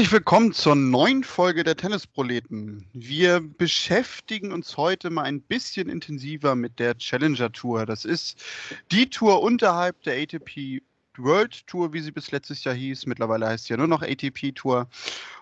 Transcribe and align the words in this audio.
Herzlich 0.00 0.14
willkommen 0.14 0.52
zur 0.54 0.76
neuen 0.76 1.24
Folge 1.24 1.62
der 1.62 1.76
Tennisproleten. 1.76 2.88
Wir 2.94 3.38
beschäftigen 3.40 4.50
uns 4.50 4.78
heute 4.78 5.10
mal 5.10 5.24
ein 5.24 5.42
bisschen 5.42 5.90
intensiver 5.90 6.54
mit 6.54 6.78
der 6.78 6.96
Challenger 6.96 7.52
Tour. 7.52 7.84
Das 7.84 8.06
ist 8.06 8.42
die 8.92 9.10
Tour 9.10 9.42
unterhalb 9.42 10.00
der 10.04 10.22
ATP 10.22 10.80
World 11.18 11.66
Tour, 11.66 11.92
wie 11.92 12.00
sie 12.00 12.12
bis 12.12 12.30
letztes 12.30 12.64
Jahr 12.64 12.74
hieß. 12.74 13.04
Mittlerweile 13.04 13.46
heißt 13.46 13.66
sie 13.66 13.74
ja 13.74 13.76
nur 13.76 13.88
noch 13.88 14.00
ATP 14.00 14.54
Tour. 14.54 14.88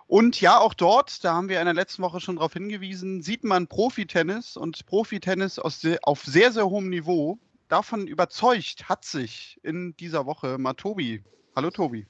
Und 0.09 0.41
ja, 0.41 0.59
auch 0.59 0.75
dort, 0.75 1.23
da 1.25 1.35
haben 1.35 1.49
wir 1.49 1.61
in 1.61 1.67
der 1.67 1.75
letzten 1.75 2.03
Woche 2.03 2.19
schon 2.19 2.35
darauf 2.35 2.55
hingewiesen, 2.55 3.23
sieht 3.23 3.45
man 3.45 3.69
Profitennis 3.69 4.57
und 4.57 4.85
Profitennis 4.87 5.61
auf 5.61 6.25
sehr, 6.25 6.51
sehr 6.51 6.69
hohem 6.69 6.89
Niveau. 6.89 7.39
Davon 7.69 8.09
überzeugt 8.09 8.89
hat 8.89 9.05
sich 9.05 9.61
in 9.63 9.97
dieser 9.99 10.27
Woche 10.27 10.59
mal 10.59 10.75
Tobi. 10.75 11.23
Hallo 11.55 11.71
Tobi. 11.71 12.09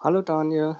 Hallo 0.00 0.20
Daniel. 0.20 0.76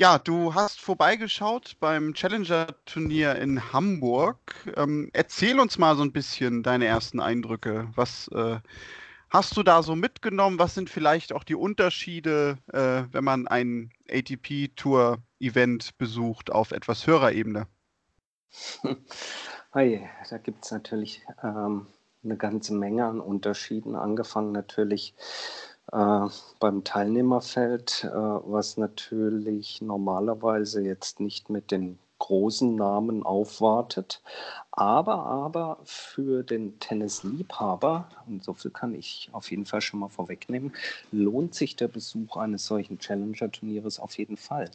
Ja, 0.00 0.18
du 0.18 0.54
hast 0.54 0.80
vorbeigeschaut 0.80 1.76
beim 1.78 2.14
Challenger-Turnier 2.14 3.36
in 3.36 3.70
Hamburg. 3.70 4.38
Ähm, 4.74 5.10
erzähl 5.12 5.60
uns 5.60 5.76
mal 5.76 5.94
so 5.94 6.02
ein 6.02 6.10
bisschen 6.10 6.62
deine 6.62 6.86
ersten 6.86 7.20
Eindrücke. 7.20 7.86
Was 7.96 8.26
äh, 8.28 8.60
hast 9.28 9.58
du 9.58 9.62
da 9.62 9.82
so 9.82 9.96
mitgenommen? 9.96 10.58
Was 10.58 10.72
sind 10.74 10.88
vielleicht 10.88 11.34
auch 11.34 11.44
die 11.44 11.54
Unterschiede, 11.54 12.56
äh, 12.72 13.12
wenn 13.12 13.24
man 13.24 13.46
ein 13.46 13.92
ATP-Tour-Event 14.08 15.98
besucht 15.98 16.50
auf 16.50 16.70
etwas 16.70 17.06
höherer 17.06 17.32
Ebene? 17.32 17.66
Hey, 19.72 20.08
da 20.28 20.38
gibt 20.38 20.64
es 20.64 20.72
natürlich 20.72 21.24
ähm, 21.44 21.86
eine 22.24 22.36
ganze 22.36 22.74
Menge 22.74 23.04
an 23.04 23.20
Unterschieden, 23.20 23.94
angefangen 23.94 24.50
natürlich 24.50 25.14
äh, 25.92 26.28
beim 26.58 26.84
Teilnehmerfeld, 26.84 28.04
äh, 28.04 28.08
was 28.10 28.76
natürlich 28.76 29.80
normalerweise 29.82 30.82
jetzt 30.82 31.20
nicht 31.20 31.50
mit 31.50 31.70
den 31.70 31.98
großen 32.20 32.76
Namen 32.76 33.24
aufwartet. 33.24 34.22
Aber, 34.70 35.26
aber 35.26 35.78
für 35.84 36.44
den 36.44 36.78
Tennisliebhaber, 36.78 38.08
und 38.28 38.44
so 38.44 38.54
viel 38.54 38.70
kann 38.70 38.94
ich 38.94 39.28
auf 39.32 39.50
jeden 39.50 39.66
Fall 39.66 39.80
schon 39.80 39.98
mal 39.98 40.08
vorwegnehmen, 40.08 40.72
lohnt 41.10 41.56
sich 41.56 41.74
der 41.74 41.88
Besuch 41.88 42.36
eines 42.36 42.66
solchen 42.66 43.00
Challenger-Turnieres 43.00 43.98
auf 43.98 44.16
jeden 44.16 44.36
Fall. 44.36 44.70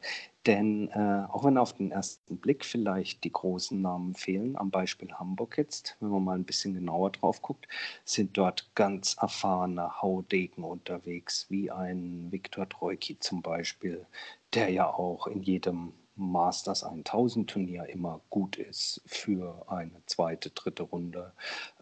Denn 0.46 0.90
äh, 0.90 1.26
auch 1.32 1.44
wenn 1.46 1.58
auf 1.58 1.74
den 1.74 1.92
ersten 1.92 2.38
Blick 2.38 2.66
vielleicht 2.66 3.24
die 3.24 3.32
großen 3.32 3.82
Namen 3.82 4.14
fehlen, 4.14 4.58
am 4.58 4.70
Beispiel 4.70 5.12
Hamburg 5.14 5.58
jetzt, 5.58 5.96
wenn 6.02 6.10
man 6.10 6.24
mal 6.24 6.38
ein 6.38 6.44
bisschen 6.44 6.76
genauer 6.76 7.12
drauf 7.12 7.42
guckt, 7.42 7.68
sind 8.04 8.38
dort 8.38 8.70
ganz 8.76 9.16
erfahrene 9.20 10.02
Haudegen 10.02 10.64
unterwegs, 10.64 11.48
wie 11.50 11.72
ein 11.72 12.28
Viktor 12.32 12.70
Troiki 12.70 13.18
zum 13.20 13.42
Beispiel, 13.42 14.06
der 14.54 14.70
ja 14.70 14.88
auch 14.88 15.26
in 15.28 15.42
jedem 15.42 15.94
Masters 16.16 16.84
1000 16.84 17.50
Turnier 17.50 17.86
immer 17.88 18.22
gut 18.30 18.56
ist 18.58 19.02
für 19.06 19.66
eine 19.68 20.02
zweite, 20.06 20.50
dritte 20.50 20.84
Runde 20.84 21.34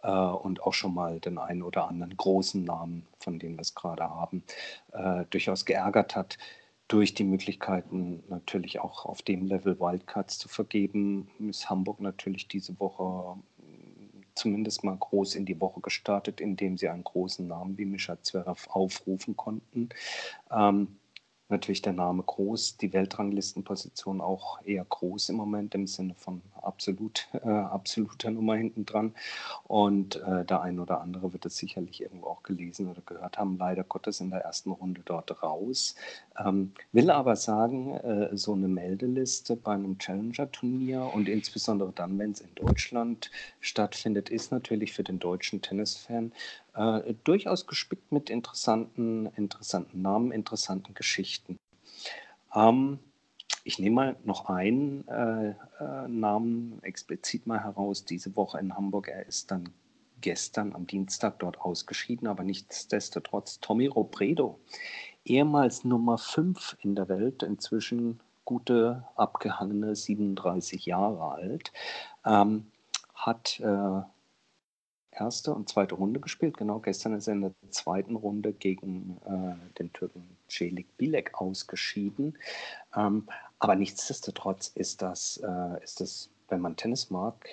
äh, 0.01 0.09
und 0.11 0.63
auch 0.63 0.73
schon 0.73 0.93
mal 0.93 1.19
den 1.19 1.37
einen 1.37 1.63
oder 1.63 1.87
anderen 1.87 2.15
großen 2.17 2.63
Namen, 2.63 3.05
von 3.19 3.39
dem 3.39 3.55
wir 3.55 3.61
es 3.61 3.75
gerade 3.75 4.03
haben, 4.03 4.43
äh, 4.91 5.25
durchaus 5.29 5.65
geärgert 5.65 6.15
hat. 6.15 6.37
Durch 6.87 7.13
die 7.13 7.23
Möglichkeiten 7.23 8.23
natürlich 8.27 8.79
auch 8.79 9.05
auf 9.05 9.21
dem 9.21 9.45
Level 9.45 9.79
Wildcards 9.79 10.37
zu 10.37 10.49
vergeben, 10.49 11.29
ist 11.39 11.69
Hamburg 11.69 12.01
natürlich 12.01 12.47
diese 12.47 12.79
Woche 12.79 13.37
zumindest 14.35 14.83
mal 14.83 14.97
groß 14.97 15.35
in 15.35 15.45
die 15.45 15.59
Woche 15.59 15.81
gestartet, 15.81 16.41
indem 16.41 16.77
sie 16.77 16.89
einen 16.89 17.03
großen 17.03 17.47
Namen 17.47 17.77
wie 17.77 17.85
Mischa 17.85 18.21
Zverev 18.21 18.67
aufrufen 18.69 19.35
konnten. 19.37 19.89
Ähm, 20.51 20.97
natürlich 21.49 21.81
der 21.81 21.93
Name 21.93 22.23
groß, 22.23 22.77
die 22.77 22.93
Weltranglistenposition 22.93 24.21
auch 24.21 24.59
eher 24.65 24.85
groß 24.85 25.29
im 25.29 25.35
Moment 25.35 25.75
im 25.75 25.87
Sinne 25.87 26.15
von 26.15 26.41
absolut, 26.61 27.27
äh, 27.33 27.47
absoluter 27.47 28.31
Nummer 28.31 28.55
hinten 28.55 28.85
dran. 28.85 29.13
Und 29.65 30.17
äh, 30.17 30.45
der 30.45 30.61
ein 30.61 30.79
oder 30.79 31.01
andere 31.01 31.33
wird 31.33 31.45
es 31.45 31.57
sicherlich 31.57 32.01
irgendwo 32.01 32.27
auch 32.27 32.43
gelesen 32.43 32.87
oder 32.87 33.01
gehört 33.05 33.37
haben, 33.37 33.57
leider 33.57 33.83
Gottes 33.83 34.19
in 34.19 34.29
der 34.29 34.41
ersten 34.41 34.71
Runde 34.71 35.01
dort 35.05 35.43
raus. 35.43 35.95
Ähm, 36.43 36.73
will 36.91 37.09
aber 37.09 37.35
sagen, 37.35 37.95
äh, 37.97 38.35
so 38.35 38.53
eine 38.53 38.67
Meldeliste 38.67 39.55
bei 39.55 39.73
einem 39.73 39.97
Challenger-Turnier 39.97 41.11
und 41.13 41.29
insbesondere 41.29 41.91
dann, 41.93 42.17
wenn 42.17 42.31
es 42.31 42.41
in 42.41 42.55
Deutschland 42.55 43.31
stattfindet, 43.59 44.29
ist 44.29 44.51
natürlich 44.51 44.93
für 44.93 45.03
den 45.03 45.19
deutschen 45.19 45.61
Tennisfan 45.61 46.31
äh, 46.73 47.13
durchaus 47.23 47.67
gespickt 47.67 48.11
mit 48.11 48.29
interessanten, 48.29 49.27
interessanten 49.35 50.01
Namen, 50.01 50.31
interessanten 50.31 50.93
Geschichten. 50.93 51.57
Ähm, 52.53 52.99
ich 53.63 53.79
nehme 53.79 53.95
mal 53.95 54.15
noch 54.25 54.49
einen 54.49 55.07
äh, 55.07 55.49
äh, 55.79 56.07
Namen 56.07 56.81
explizit 56.83 57.47
mal 57.47 57.63
heraus. 57.63 58.03
Diese 58.05 58.35
Woche 58.35 58.59
in 58.59 58.75
Hamburg. 58.75 59.07
Er 59.07 59.25
ist 59.25 59.51
dann 59.51 59.69
gestern 60.19 60.73
am 60.73 60.87
Dienstag 60.87 61.39
dort 61.39 61.59
ausgeschieden, 61.61 62.27
aber 62.27 62.43
nichtsdestotrotz 62.43 63.59
Tommy 63.59 63.87
Robredo, 63.87 64.59
ehemals 65.25 65.83
Nummer 65.83 66.17
5 66.17 66.77
in 66.81 66.95
der 66.95 67.09
Welt, 67.09 67.43
inzwischen 67.43 68.19
gute 68.45 69.05
abgehangene 69.15 69.95
37 69.95 70.85
Jahre 70.85 71.31
alt, 71.33 71.71
ähm, 72.25 72.67
hat 73.13 73.59
äh, 73.59 74.01
erste 75.13 75.53
und 75.53 75.69
zweite 75.69 75.95
Runde 75.95 76.19
gespielt. 76.19 76.57
Genau, 76.57 76.79
gestern 76.79 77.13
ist 77.13 77.27
er 77.27 77.33
in 77.33 77.41
der 77.41 77.53
zweiten 77.69 78.15
Runde 78.15 78.53
gegen 78.53 79.17
äh, 79.25 79.77
den 79.77 79.91
Türken 79.93 80.37
Celik 80.49 80.97
Bilek 80.97 81.33
ausgeschieden. 81.39 82.37
Ähm, 82.95 83.27
aber 83.59 83.75
nichtsdestotrotz 83.75 84.69
ist 84.75 85.01
das, 85.01 85.37
äh, 85.37 85.83
ist 85.83 86.01
das, 86.01 86.29
wenn 86.49 86.61
man 86.61 86.75
Tennis 86.75 87.09
mag, 87.09 87.47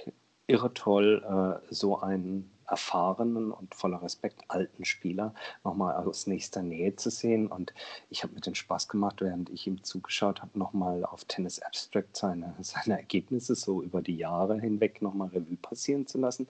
irre 0.46 0.74
toll, 0.74 1.60
äh, 1.70 1.74
so 1.74 2.00
einen 2.00 2.50
erfahrenen 2.70 3.50
und 3.50 3.74
voller 3.74 4.00
Respekt 4.02 4.42
alten 4.48 4.84
Spieler 4.84 5.34
nochmal 5.64 5.94
aus 5.96 6.26
nächster 6.26 6.62
Nähe 6.62 6.94
zu 6.96 7.10
sehen. 7.10 7.48
Und 7.48 7.74
ich 8.08 8.22
habe 8.22 8.34
mir 8.34 8.40
den 8.40 8.54
Spaß 8.54 8.88
gemacht, 8.88 9.20
während 9.20 9.50
ich 9.50 9.66
ihm 9.66 9.82
zugeschaut 9.82 10.40
habe, 10.40 10.58
nochmal 10.58 11.04
auf 11.04 11.24
Tennis 11.24 11.60
Abstract 11.60 12.16
seine, 12.16 12.54
seine 12.60 12.98
Ergebnisse 12.98 13.54
so 13.54 13.82
über 13.82 14.02
die 14.02 14.16
Jahre 14.16 14.58
hinweg 14.60 15.02
nochmal 15.02 15.28
Revue 15.28 15.56
passieren 15.56 16.06
zu 16.06 16.18
lassen. 16.18 16.46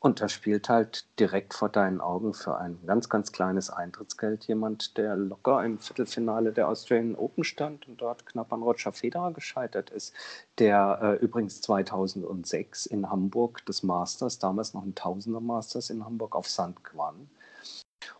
Und 0.00 0.20
da 0.20 0.28
spielt 0.28 0.68
halt 0.68 1.06
direkt 1.18 1.54
vor 1.54 1.68
deinen 1.68 2.00
Augen 2.00 2.32
für 2.32 2.56
ein 2.56 2.78
ganz, 2.86 3.08
ganz 3.08 3.32
kleines 3.32 3.68
Eintrittsgeld 3.68 4.44
jemand, 4.44 4.96
der 4.96 5.16
locker 5.16 5.64
im 5.64 5.80
Viertelfinale 5.80 6.52
der 6.52 6.68
Australian 6.68 7.16
Open 7.16 7.42
stand 7.42 7.88
und 7.88 8.00
dort 8.00 8.24
knapp 8.24 8.52
an 8.52 8.62
Roger 8.62 8.92
Federer 8.92 9.32
gescheitert 9.32 9.90
ist, 9.90 10.14
der 10.58 11.00
äh, 11.02 11.24
übrigens 11.24 11.60
2006 11.62 12.86
in 12.86 13.10
Hamburg 13.10 13.66
des 13.66 13.82
Masters, 13.82 14.38
damals 14.38 14.72
noch 14.72 14.84
ein 14.84 14.94
Tausender 14.94 15.40
Masters 15.40 15.90
in 15.90 16.04
Hamburg 16.04 16.36
auf 16.36 16.48
Sand 16.48 16.84
gewann. 16.84 17.28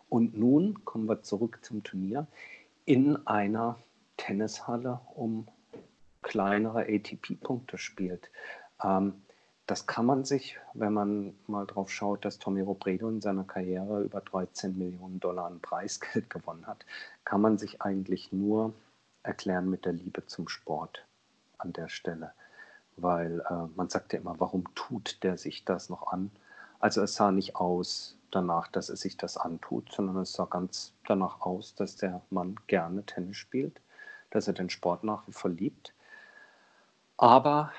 Und 0.09 0.37
nun 0.37 0.85
kommen 0.85 1.09
wir 1.09 1.23
zurück 1.23 1.61
zum 1.63 1.85
Turnier 1.85 2.27
in 2.87 3.25
einer 3.27 3.79
Tennishalle 4.17 5.01
um 5.15 5.47
kleinere 6.23 6.87
ATP-Punkte 6.89 7.79
spielt. 7.79 8.31
Ähm, 8.83 9.23
das 9.69 9.87
kann 9.87 10.07
man 10.07 10.25
sich, 10.25 10.59
wenn 10.73 10.95
man 10.95 11.35
mal 11.47 11.67
drauf 11.67 11.91
schaut, 11.91 12.25
dass 12.25 12.39
Tommy 12.39 12.63
Robredo 12.63 13.07
in 13.11 13.21
seiner 13.21 13.45
Karriere 13.45 14.03
über 14.03 14.23
13 14.23 14.79
Millionen 14.79 15.21
Dollar 15.21 15.45
an 15.45 15.61
Preisgeld 15.61 16.31
gewonnen 16.31 16.67
hat, 16.67 16.87
kann 17.25 17.43
man 17.43 17.59
sich 17.59 17.83
eigentlich 17.83 18.33
nur 18.33 18.73
erklären 19.23 19.69
mit 19.69 19.85
der 19.85 19.93
Liebe 19.93 20.25
zum 20.25 20.49
Sport 20.49 21.05
an 21.59 21.75
der 21.75 21.89
Stelle. 21.89 22.33
Weil 22.97 23.41
äh, 23.51 23.67
man 23.77 23.91
sagt 23.91 24.15
ja 24.15 24.21
immer, 24.21 24.41
warum 24.41 24.65
tut 24.75 25.23
der 25.23 25.37
sich 25.37 25.67
das 25.67 25.91
noch 25.91 26.07
an? 26.13 26.31
Also 26.81 27.03
es 27.03 27.15
sah 27.15 27.31
nicht 27.31 27.57
aus 27.57 28.17
danach, 28.31 28.69
dass 28.69 28.89
er 28.89 28.97
sich 28.97 29.19
das 29.19 29.37
antut, 29.37 29.93
sondern 29.93 30.17
es 30.17 30.33
sah 30.33 30.47
ganz 30.47 30.95
danach 31.07 31.43
aus, 31.43 31.75
dass 31.75 31.97
der 31.97 32.23
Mann 32.31 32.57
gerne 32.69 33.05
Tennis 33.05 33.37
spielt, 33.37 33.83
dass 34.31 34.49
er 34.49 34.55
den 34.55 34.71
Sport 34.71 35.05
nach 35.05 35.29
wie 35.29 35.33
vor 35.33 35.51
liebt. 35.51 35.93
Aber 37.19 37.71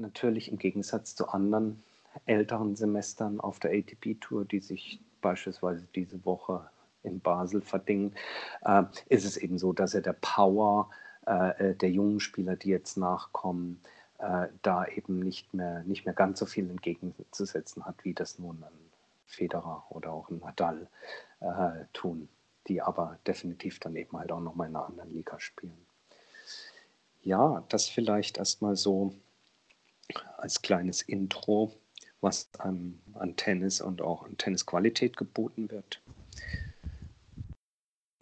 natürlich 0.00 0.50
im 0.50 0.58
Gegensatz 0.58 1.14
zu 1.14 1.28
anderen 1.28 1.82
älteren 2.26 2.76
Semestern 2.76 3.40
auf 3.40 3.58
der 3.60 3.72
ATP-Tour, 3.72 4.44
die 4.44 4.60
sich 4.60 5.00
beispielsweise 5.20 5.86
diese 5.94 6.24
Woche 6.24 6.68
in 7.02 7.20
Basel 7.20 7.62
verdingen, 7.62 8.14
äh, 8.62 8.82
ist 9.08 9.24
es 9.24 9.36
eben 9.36 9.58
so, 9.58 9.72
dass 9.72 9.94
er 9.94 10.02
der 10.02 10.16
Power 10.20 10.90
äh, 11.26 11.74
der 11.74 11.90
jungen 11.90 12.20
Spieler, 12.20 12.56
die 12.56 12.70
jetzt 12.70 12.96
nachkommen, 12.96 13.80
äh, 14.18 14.48
da 14.62 14.86
eben 14.86 15.18
nicht 15.20 15.54
mehr, 15.54 15.82
nicht 15.84 16.04
mehr 16.04 16.14
ganz 16.14 16.38
so 16.38 16.46
viel 16.46 16.68
entgegenzusetzen 16.68 17.84
hat, 17.86 18.04
wie 18.04 18.14
das 18.14 18.38
nun 18.38 18.62
ein 18.62 18.90
Federer 19.26 19.84
oder 19.90 20.12
auch 20.12 20.28
ein 20.28 20.38
Nadal 20.38 20.88
äh, 21.40 21.84
tun, 21.92 22.28
die 22.66 22.82
aber 22.82 23.18
definitiv 23.26 23.78
dann 23.80 23.96
eben 23.96 24.18
halt 24.18 24.32
auch 24.32 24.40
nochmal 24.40 24.68
in 24.68 24.76
einer 24.76 24.86
anderen 24.86 25.10
Liga 25.10 25.38
spielen. 25.40 25.86
Ja, 27.22 27.64
das 27.68 27.88
vielleicht 27.88 28.38
erstmal 28.38 28.76
so 28.76 29.14
als 30.38 30.62
kleines 30.62 31.02
Intro, 31.02 31.72
was 32.20 32.48
an, 32.58 33.00
an 33.14 33.36
Tennis 33.36 33.80
und 33.80 34.02
auch 34.02 34.24
an 34.24 34.36
Tennisqualität 34.36 35.16
geboten 35.16 35.70
wird. 35.70 36.00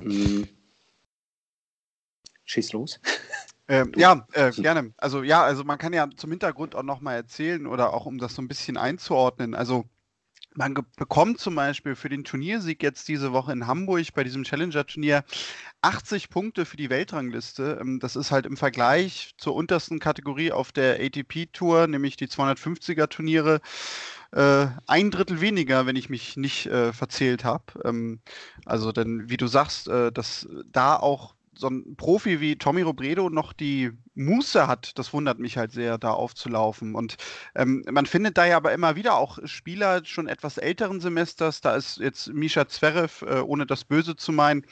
Hm. 0.00 0.48
Schieß 2.44 2.72
los. 2.72 3.00
Ähm, 3.70 3.92
ja, 3.96 4.26
äh, 4.32 4.50
gerne. 4.50 4.94
Also 4.96 5.22
ja, 5.22 5.42
also 5.42 5.62
man 5.62 5.76
kann 5.76 5.92
ja 5.92 6.08
zum 6.16 6.30
Hintergrund 6.30 6.74
auch 6.74 6.82
nochmal 6.82 7.16
erzählen 7.16 7.66
oder 7.66 7.92
auch 7.92 8.06
um 8.06 8.16
das 8.16 8.34
so 8.34 8.40
ein 8.40 8.48
bisschen 8.48 8.78
einzuordnen. 8.78 9.54
Also 9.54 9.84
man 10.58 10.74
bekommt 10.96 11.38
zum 11.38 11.54
Beispiel 11.54 11.94
für 11.94 12.08
den 12.08 12.24
Turniersieg 12.24 12.82
jetzt 12.82 13.06
diese 13.06 13.32
Woche 13.32 13.52
in 13.52 13.68
Hamburg 13.68 14.12
bei 14.12 14.24
diesem 14.24 14.42
Challenger-Turnier 14.42 15.22
80 15.82 16.30
Punkte 16.30 16.66
für 16.66 16.76
die 16.76 16.90
Weltrangliste. 16.90 17.78
Ähm, 17.80 18.00
das 18.00 18.16
ist 18.16 18.32
halt 18.32 18.44
im 18.44 18.56
Vergleich 18.56 19.34
zur 19.38 19.54
untersten 19.54 20.00
Kategorie 20.00 20.50
auf 20.50 20.72
der 20.72 21.00
ATP-Tour, 21.00 21.86
nämlich 21.86 22.16
die 22.16 22.26
250er-Turniere, 22.26 23.60
äh, 24.32 24.66
ein 24.88 25.12
Drittel 25.12 25.40
weniger, 25.40 25.86
wenn 25.86 25.96
ich 25.96 26.10
mich 26.10 26.36
nicht 26.36 26.66
äh, 26.66 26.92
verzählt 26.92 27.44
habe. 27.44 27.64
Ähm, 27.84 28.20
also, 28.66 28.90
denn 28.90 29.30
wie 29.30 29.36
du 29.36 29.46
sagst, 29.46 29.86
äh, 29.86 30.10
dass 30.10 30.48
da 30.66 30.96
auch 30.96 31.36
so 31.58 31.68
ein 31.68 31.96
Profi 31.96 32.40
wie 32.40 32.56
Tommy 32.56 32.82
Robredo 32.82 33.30
noch 33.30 33.52
die 33.52 33.90
Muße 34.14 34.66
hat, 34.66 34.98
das 34.98 35.12
wundert 35.12 35.38
mich 35.38 35.56
halt 35.56 35.72
sehr, 35.72 35.98
da 35.98 36.10
aufzulaufen. 36.10 36.94
Und 36.94 37.16
ähm, 37.54 37.84
man 37.90 38.06
findet 38.06 38.38
da 38.38 38.46
ja 38.46 38.56
aber 38.56 38.72
immer 38.72 38.96
wieder 38.96 39.16
auch 39.16 39.38
Spieler 39.44 40.04
schon 40.04 40.28
etwas 40.28 40.58
älteren 40.58 41.00
Semesters. 41.00 41.60
Da 41.60 41.76
ist 41.76 41.98
jetzt 41.98 42.28
Misha 42.32 42.68
Zverev, 42.68 43.24
äh, 43.26 43.40
ohne 43.40 43.66
das 43.66 43.84
Böse 43.84 44.16
zu 44.16 44.32
meinen, 44.32 44.64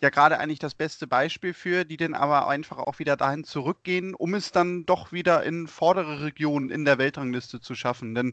ja 0.00 0.10
gerade 0.10 0.38
eigentlich 0.38 0.58
das 0.58 0.74
beste 0.74 1.06
Beispiel 1.06 1.52
für, 1.52 1.84
die 1.84 1.96
dann 1.96 2.14
aber 2.14 2.48
einfach 2.48 2.78
auch 2.78 2.98
wieder 2.98 3.16
dahin 3.16 3.44
zurückgehen, 3.44 4.14
um 4.14 4.34
es 4.34 4.50
dann 4.50 4.86
doch 4.86 5.12
wieder 5.12 5.42
in 5.42 5.66
vordere 5.66 6.22
Regionen 6.22 6.70
in 6.70 6.84
der 6.84 6.98
Weltrangliste 6.98 7.60
zu 7.60 7.74
schaffen. 7.74 8.14
Denn 8.14 8.32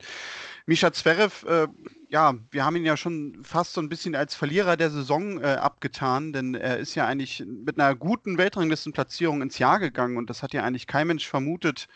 Misha 0.66 0.94
Zverev, 0.94 1.46
äh, 1.46 1.68
ja, 2.10 2.36
wir 2.52 2.64
haben 2.64 2.78
ihn 2.78 2.86
ja 2.86 2.96
schon 2.96 3.44
fast 3.44 3.74
so 3.74 3.82
ein 3.82 3.90
bisschen 3.90 4.16
als 4.16 4.34
Verlierer 4.34 4.78
der 4.78 4.90
Saison 4.92 5.42
äh, 5.42 5.48
abgetan, 5.56 6.32
denn 6.32 6.56
er 6.56 6.78
ist 6.78 6.96
ja 6.96 7.06
eigentlich 7.06 7.44
mit 7.46 7.80
einer 7.80 7.96
guten 7.96 8.38
Weltranglistenplatzierung 8.38 9.42
ins 9.42 9.60
Jahr 9.60 9.80
gegangen 9.80 10.18
und 10.18 10.30
das 10.30 10.44
hat 10.44 10.54
ja 10.54 10.64
eigentlich 10.64 10.88
kein 10.88 11.08
Mensch 11.08 11.28
vermutet, 11.28 11.90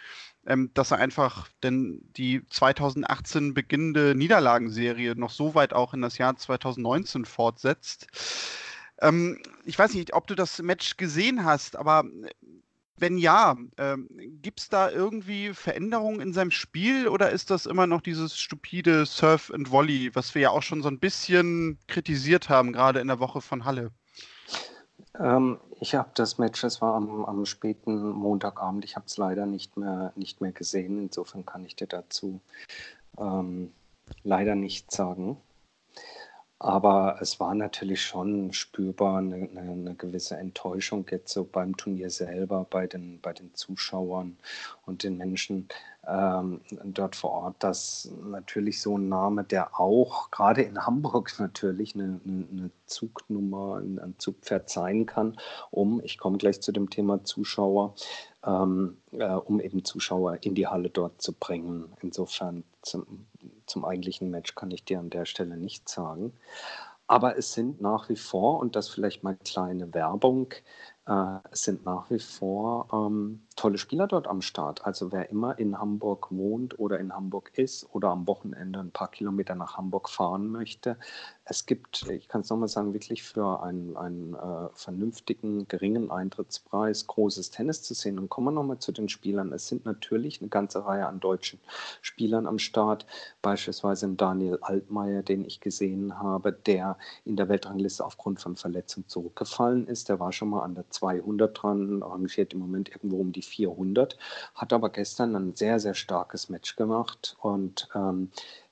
ähm, 0.46 0.72
dass 0.74 0.92
er 0.92 0.98
einfach 0.98 1.48
denn 1.64 2.02
die 2.18 2.46
2018 2.50 3.54
beginnende 3.54 4.16
Niederlagenserie 4.16 5.16
noch 5.16 5.30
so 5.30 5.56
weit 5.56 5.74
auch 5.74 5.94
in 5.94 6.02
das 6.02 6.18
Jahr 6.18 6.36
2019 6.36 7.26
fortsetzt. 7.26 8.08
Ähm, 9.02 9.40
ich 9.66 9.78
weiß 9.78 9.94
nicht, 9.94 10.14
ob 10.14 10.28
du 10.28 10.36
das 10.36 10.62
Match 10.62 10.98
gesehen 10.98 11.44
hast, 11.44 11.76
aber 11.76 12.04
wenn 12.98 13.18
ja, 13.18 13.58
ähm, 13.78 14.08
gibt 14.42 14.60
es 14.60 14.70
da 14.70 14.90
irgendwie 14.92 15.54
Veränderungen 15.54 16.22
in 16.22 16.34
seinem 16.34 16.52
Spiel 16.52 17.08
oder 17.08 17.32
ist 17.32 17.50
das 17.50 17.66
immer 17.66 17.88
noch 17.88 18.02
dieses 18.02 18.38
stupide 18.38 19.06
Surf 19.08 19.52
and 19.52 19.72
Volley, 19.72 20.14
was 20.14 20.36
wir 20.36 20.44
ja 20.44 20.50
auch 20.52 20.62
schon 20.62 20.84
so 20.84 20.88
ein 20.88 21.00
bisschen 21.00 21.80
kritisiert 21.88 22.48
haben, 22.48 22.72
gerade 22.72 23.00
in 23.00 23.08
der 23.08 23.20
Woche 23.20 23.42
von 23.42 23.66
Halle? 23.66 23.92
Ähm, 25.20 25.60
ich 25.80 25.96
habe 25.96 26.12
das 26.14 26.38
Match, 26.38 26.62
das 26.62 26.80
war 26.82 26.94
am, 26.94 27.26
am 27.26 27.46
späten 27.46 28.12
Montagabend, 28.12 28.86
ich 28.86 28.96
habe 28.96 29.08
es 29.08 29.18
leider 29.18 29.48
nicht 29.48 29.78
mehr, 29.78 30.14
nicht 30.16 30.40
mehr 30.40 30.52
gesehen. 30.52 31.00
Insofern 31.00 31.44
kann 31.46 31.66
ich 31.66 31.76
dir 31.76 31.88
dazu 31.88 32.40
ähm, 33.18 33.72
leider 34.24 34.54
nichts 34.56 34.96
sagen. 34.96 35.38
Aber 36.64 37.18
es 37.20 37.40
war 37.40 37.56
natürlich 37.56 38.04
schon 38.04 38.54
spürbar 38.54 39.18
eine, 39.18 39.50
eine, 39.56 39.96
gewisse 39.96 40.38
Enttäuschung 40.38 41.08
jetzt 41.10 41.34
so 41.34 41.44
beim 41.44 41.76
Turnier 41.76 42.12
selber, 42.12 42.68
bei 42.70 42.86
den, 42.86 43.20
bei 43.20 43.34
den 43.34 43.52
Zuschauern 43.56 44.38
und 44.86 45.02
den 45.02 45.18
Menschen 45.18 45.70
ähm, 46.08 46.62
dort 46.84 47.16
vor 47.16 47.32
Ort, 47.32 47.56
dass 47.64 48.12
natürlich 48.24 48.80
so 48.80 48.96
ein 48.96 49.10
Name, 49.10 49.44
der 49.44 49.80
auch 49.80 50.30
gerade 50.30 50.62
in 50.62 50.86
Hamburg 50.86 51.34
natürlich 51.40 51.96
eine, 51.96 52.22
eine 52.26 52.70
Zugnummer, 52.86 53.78
ein 53.78 54.14
Zugpferd 54.20 54.70
sein 54.70 55.08
kann, 55.08 55.38
um, 55.72 56.00
ich 56.04 56.20
komme 56.20 56.38
gleich 56.38 56.62
zu 56.62 56.72
dem 56.72 56.92
Thema 56.92 57.24
Zuschauer, 57.24 57.96
ähm, 58.46 58.98
äh, 59.14 59.34
um 59.34 59.60
eben 59.60 59.84
Zuschauer 59.84 60.38
in 60.42 60.54
die 60.54 60.68
Halle 60.68 60.92
dort 60.92 61.24
zu 61.24 61.34
bringen. 61.34 61.92
Insofern 62.02 62.64
zum, 62.84 63.26
zum 63.72 63.86
eigentlichen 63.86 64.30
Match 64.30 64.56
kann 64.56 64.72
ich 64.72 64.86
dir 64.86 65.00
an 65.00 65.10
der 65.10 65.26
Stelle 65.26 65.58
nichts 65.58 65.94
sagen. 65.94 66.34
Aber 67.08 67.38
es 67.38 67.54
sind 67.54 67.82
nach 67.82 68.08
wie 68.10 68.16
vor, 68.16 68.60
und 68.60 68.76
das 68.76 68.90
vielleicht 68.90 69.24
mal 69.24 69.38
kleine 69.44 69.94
Werbung, 69.94 70.54
äh, 71.08 71.40
es 71.52 71.64
sind 71.64 71.86
nach 71.86 72.10
wie 72.10 72.20
vor 72.20 72.88
ähm, 72.94 73.46
tolle 73.56 73.78
Spieler 73.78 74.08
dort 74.08 74.28
am 74.28 74.42
Start. 74.42 74.86
Also 74.86 75.12
wer 75.12 75.30
immer 75.30 75.60
in 75.60 75.78
Hamburg 75.78 76.28
wohnt 76.32 76.80
oder 76.80 77.00
in 77.00 77.14
Hamburg 77.14 77.52
ist 77.56 77.88
oder 77.94 78.10
am 78.10 78.28
Wochenende 78.28 78.80
ein 78.80 78.92
paar 78.92 79.12
Kilometer 79.12 79.56
nach 79.56 79.78
Hamburg 79.78 80.10
fahren 80.10 80.48
möchte, 80.48 80.98
es 81.52 81.66
gibt, 81.66 82.08
ich 82.10 82.30
kann 82.30 82.42
es 82.42 82.50
nochmal 82.50 82.70
sagen, 82.70 82.94
wirklich 82.94 83.24
für 83.24 83.62
einen, 83.62 83.98
einen 83.98 84.36
äh, 84.36 84.70
vernünftigen, 84.74 85.68
geringen 85.68 86.10
Eintrittspreis 86.10 87.08
großes 87.08 87.50
Tennis 87.52 87.84
zu 87.84 87.94
sehen. 87.94 88.20
Und 88.20 88.30
kommen 88.30 88.48
wir 88.48 88.52
nochmal 88.52 88.80
zu 88.80 88.94
den 88.94 89.10
Spielern. 89.10 89.52
Es 89.52 89.68
sind 89.68 89.84
natürlich 89.86 90.40
eine 90.40 90.50
ganze 90.50 90.86
Reihe 90.86 91.08
an 91.08 91.20
deutschen 91.20 91.60
Spielern 92.02 92.48
am 92.48 92.58
Start, 92.58 93.06
beispielsweise 93.42 94.08
Daniel 94.10 94.60
Altmaier, 94.62 95.24
den 95.24 95.44
ich 95.44 95.60
gesehen 95.60 96.20
habe, 96.20 96.54
der 96.54 96.98
in 97.26 97.36
der 97.36 97.50
Weltrangliste 97.50 98.06
aufgrund 98.06 98.40
von 98.40 98.56
Verletzung 98.56 99.08
zurückgefallen 99.08 99.88
ist. 99.88 100.08
Der 100.08 100.22
war 100.22 100.32
schon 100.32 100.50
mal 100.50 100.62
an 100.62 100.76
der 100.76 100.90
200 100.90 101.62
dran, 101.62 102.02
rangiert 102.02 102.54
im 102.54 102.60
Moment 102.60 102.90
irgendwo 102.90 103.18
um 103.18 103.34
die 103.34 103.41
400, 103.42 104.18
hat 104.56 104.74
aber 104.74 104.90
gestern 104.90 105.36
ein 105.36 105.56
sehr, 105.56 105.80
sehr 105.80 105.94
starkes 105.94 106.50
Match 106.50 106.76
gemacht 106.76 107.36
und 107.42 107.90
ähm, 107.96 108.30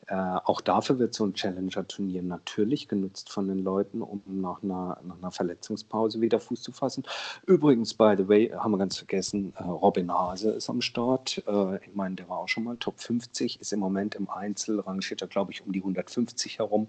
äh, 0.10 0.16
auch 0.16 0.60
dafür 0.60 0.98
wird 0.98 1.13
so 1.13 1.24
ein 1.24 1.36
Challenger-Turnier 1.36 2.24
natürlich 2.24 2.88
genutzt 2.88 3.31
von 3.31 3.48
den 3.48 3.60
Leuten, 3.60 4.01
um 4.01 4.24
nach 4.25 4.63
einer, 4.63 5.00
nach 5.04 5.18
einer 5.19 5.31
Verletzungspause 5.31 6.19
wieder 6.19 6.39
Fuß 6.39 6.63
zu 6.63 6.71
fassen. 6.71 7.04
Übrigens, 7.45 7.94
by 7.94 8.16
the 8.18 8.27
way, 8.27 8.50
haben 8.50 8.71
wir 8.71 8.80
ganz 8.80 8.98
vergessen, 8.98 9.54
äh, 9.57 9.63
Robin 9.63 10.12
Hase 10.12 10.50
ist 10.50 10.68
am 10.68 10.81
Start. 10.81 11.44
Äh, 11.45 11.86
ich 11.86 11.94
meine, 11.94 12.15
der 12.15 12.27
war 12.27 12.39
auch 12.39 12.48
schon 12.48 12.63
mal 12.63 12.77
Top 12.77 13.00
50, 13.00 13.62
ist 13.62 13.72
im 13.72 13.80
Moment 13.80 14.15
im 14.15 14.31
Einzel, 14.31 14.79
rangiert 14.79 15.22
er, 15.22 15.27
glaube 15.27 15.51
ich, 15.51 15.63
um 15.63 15.72
die 15.72 15.82
150 15.82 16.58
herum. 16.58 16.88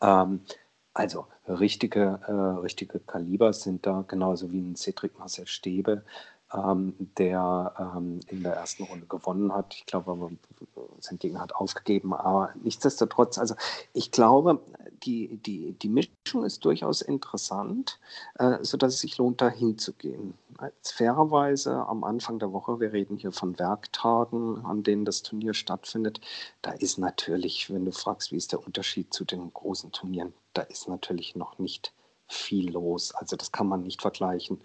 Ähm, 0.00 0.40
also 0.94 1.26
richtige, 1.46 2.20
äh, 2.26 2.32
richtige 2.32 3.00
Kaliber 3.00 3.52
sind 3.52 3.84
da, 3.84 4.04
genauso 4.08 4.52
wie 4.52 4.60
ein 4.60 4.76
Cedric 4.76 5.18
Marcel 5.18 5.46
Stäbe, 5.46 6.04
ähm, 6.54 6.94
der 7.18 7.74
ähm, 7.78 8.20
in 8.28 8.42
der 8.42 8.54
ersten 8.54 8.84
Runde 8.84 9.06
gewonnen 9.06 9.52
hat. 9.52 9.74
Ich 9.74 9.86
glaube, 9.86 10.30
sein 11.00 11.18
Gegner 11.18 11.40
hat 11.40 11.54
aufgegeben, 11.54 12.14
aber 12.14 12.50
nichtsdestotrotz, 12.62 13.38
also 13.38 13.54
ich 13.92 14.10
glaube, 14.10 14.60
die, 15.02 15.36
die, 15.38 15.72
die 15.72 15.88
Mischung 15.88 16.44
ist 16.44 16.64
durchaus 16.64 17.02
interessant, 17.02 17.98
äh, 18.38 18.58
sodass 18.62 18.94
es 18.94 19.00
sich 19.00 19.18
lohnt, 19.18 19.40
da 19.40 19.48
hinzugehen. 19.48 20.34
Fairerweise 20.82 21.86
am 21.86 22.04
Anfang 22.04 22.38
der 22.38 22.52
Woche, 22.52 22.80
wir 22.80 22.92
reden 22.92 23.16
hier 23.16 23.32
von 23.32 23.58
Werktagen, 23.58 24.64
an 24.64 24.82
denen 24.82 25.04
das 25.04 25.22
Turnier 25.22 25.54
stattfindet, 25.54 26.20
da 26.62 26.70
ist 26.70 26.98
natürlich, 26.98 27.72
wenn 27.72 27.84
du 27.84 27.92
fragst, 27.92 28.32
wie 28.32 28.36
ist 28.36 28.52
der 28.52 28.64
Unterschied 28.64 29.12
zu 29.12 29.24
den 29.24 29.52
großen 29.52 29.92
Turnieren, 29.92 30.32
da 30.52 30.62
ist 30.62 30.88
natürlich 30.88 31.34
noch 31.34 31.58
nicht 31.58 31.92
viel 32.28 32.72
los. 32.72 33.14
Also 33.14 33.36
das 33.36 33.52
kann 33.52 33.68
man 33.68 33.82
nicht 33.82 34.02
vergleichen, 34.02 34.60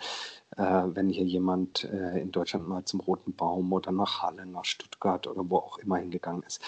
äh, 0.57 0.63
wenn 0.63 1.09
hier 1.09 1.25
jemand 1.25 1.83
äh, 1.85 2.19
in 2.19 2.31
Deutschland 2.31 2.67
mal 2.67 2.85
zum 2.85 2.99
Roten 2.99 3.33
Baum 3.33 3.71
oder 3.73 3.91
nach 3.91 4.21
Halle, 4.21 4.45
nach 4.45 4.65
Stuttgart 4.65 5.27
oder 5.27 5.49
wo 5.49 5.57
auch 5.57 5.77
immer 5.79 5.97
hingegangen 5.97 6.43
ist. 6.43 6.61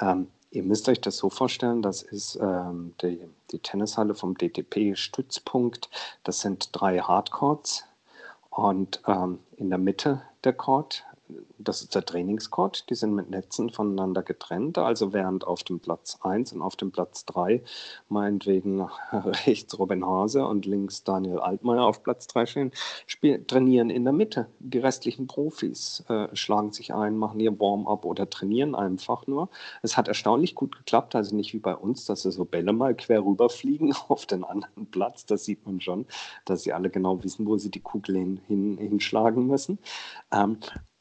Ähm, 0.00 0.28
ihr 0.50 0.62
müsst 0.62 0.88
euch 0.88 1.00
das 1.00 1.16
so 1.16 1.30
vorstellen, 1.30 1.82
das 1.82 2.02
ist 2.02 2.38
ähm, 2.40 2.94
die, 3.02 3.28
die 3.50 3.58
Tennishalle 3.58 4.14
vom 4.14 4.36
DTP-Stützpunkt. 4.36 5.90
Das 6.24 6.40
sind 6.40 6.70
drei 6.72 6.98
Hardcourts 7.00 7.84
und 8.50 9.02
ähm, 9.06 9.40
in 9.56 9.70
der 9.70 9.78
Mitte 9.78 10.22
der 10.44 10.52
Court 10.52 11.04
das 11.58 11.82
ist 11.82 11.94
der 11.94 12.04
Trainingscourt, 12.04 12.88
die 12.88 12.94
sind 12.94 13.14
mit 13.14 13.30
Netzen 13.30 13.70
voneinander 13.70 14.22
getrennt. 14.22 14.78
Also 14.78 15.12
während 15.12 15.46
auf 15.46 15.62
dem 15.64 15.80
Platz 15.80 16.18
1 16.22 16.52
und 16.52 16.62
auf 16.62 16.76
dem 16.76 16.90
Platz 16.92 17.24
3 17.26 17.62
meinetwegen 18.08 18.82
rechts 19.12 19.78
Robin 19.78 20.04
Hase 20.04 20.46
und 20.46 20.66
links 20.66 21.04
Daniel 21.04 21.40
Altmaier 21.40 21.84
auf 21.84 22.02
Platz 22.02 22.26
3 22.28 22.46
stehen, 22.46 22.72
trainieren 23.46 23.90
in 23.90 24.04
der 24.04 24.12
Mitte. 24.12 24.46
Die 24.60 24.78
restlichen 24.78 25.26
Profis 25.26 26.04
äh, 26.08 26.34
schlagen 26.34 26.72
sich 26.72 26.94
ein, 26.94 27.16
machen 27.16 27.40
ihr 27.40 27.58
Warm-up 27.58 28.04
oder 28.04 28.28
trainieren 28.30 28.74
einfach 28.74 29.26
nur. 29.26 29.48
Es 29.82 29.96
hat 29.96 30.08
erstaunlich 30.08 30.54
gut 30.54 30.76
geklappt, 30.76 31.14
also 31.14 31.34
nicht 31.34 31.52
wie 31.52 31.58
bei 31.58 31.74
uns, 31.74 32.04
dass 32.04 32.22
sie 32.22 32.32
so 32.32 32.44
Bälle 32.44 32.72
mal 32.72 32.94
quer 32.94 33.24
rüberfliegen 33.24 33.94
auf 34.08 34.26
den 34.26 34.44
anderen 34.44 34.86
Platz. 34.90 35.26
Das 35.26 35.44
sieht 35.44 35.66
man 35.66 35.80
schon, 35.80 36.06
dass 36.44 36.62
sie 36.62 36.72
alle 36.72 36.90
genau 36.90 37.22
wissen, 37.22 37.46
wo 37.46 37.58
sie 37.58 37.70
die 37.70 37.80
Kugel 37.80 38.16
hin, 38.16 38.78
hinschlagen 38.78 39.46
müssen. 39.46 39.78
Ähm, 40.32 40.58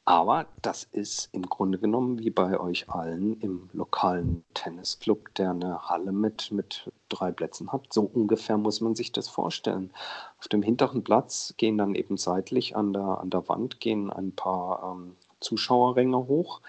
aber 0.08 0.48
das 0.62 0.86
ist 0.86 1.28
im 1.34 1.42
Grunde 1.42 1.78
genommen 1.80 2.20
wie 2.20 2.30
bei 2.30 2.58
euch 2.58 2.90
allen 2.90 3.42
im 3.42 3.70
lokalen 3.74 4.46
Tennisclub, 4.54 5.36
der 5.36 5.50
eine 5.50 5.90
Halle 5.90 6.14
mit, 6.14 6.50
mit 6.54 6.90
drei 7.10 7.34
Plätzen 7.34 7.74
hat. 7.74 7.92
So 7.92 8.04
ungefähr 8.04 8.58
muss 8.58 8.80
man 8.80 8.96
sich 8.96 9.12
das 9.12 9.28
vorstellen. 9.28 9.92
Auf 10.40 10.48
dem 10.48 10.62
hinteren 10.62 11.04
Platz 11.04 11.56
gehen 11.58 11.78
dann 11.78 11.94
eben 11.94 12.16
seitlich 12.16 12.78
an 12.78 12.94
der, 12.94 13.20
an 13.20 13.30
der 13.30 13.50
Wand 13.50 13.82
gehen 13.82 14.10
ein 14.10 14.32
paar 14.32 14.96
ähm, 14.96 15.18
Zuschauerränge 15.42 16.28
hoch. 16.28 16.62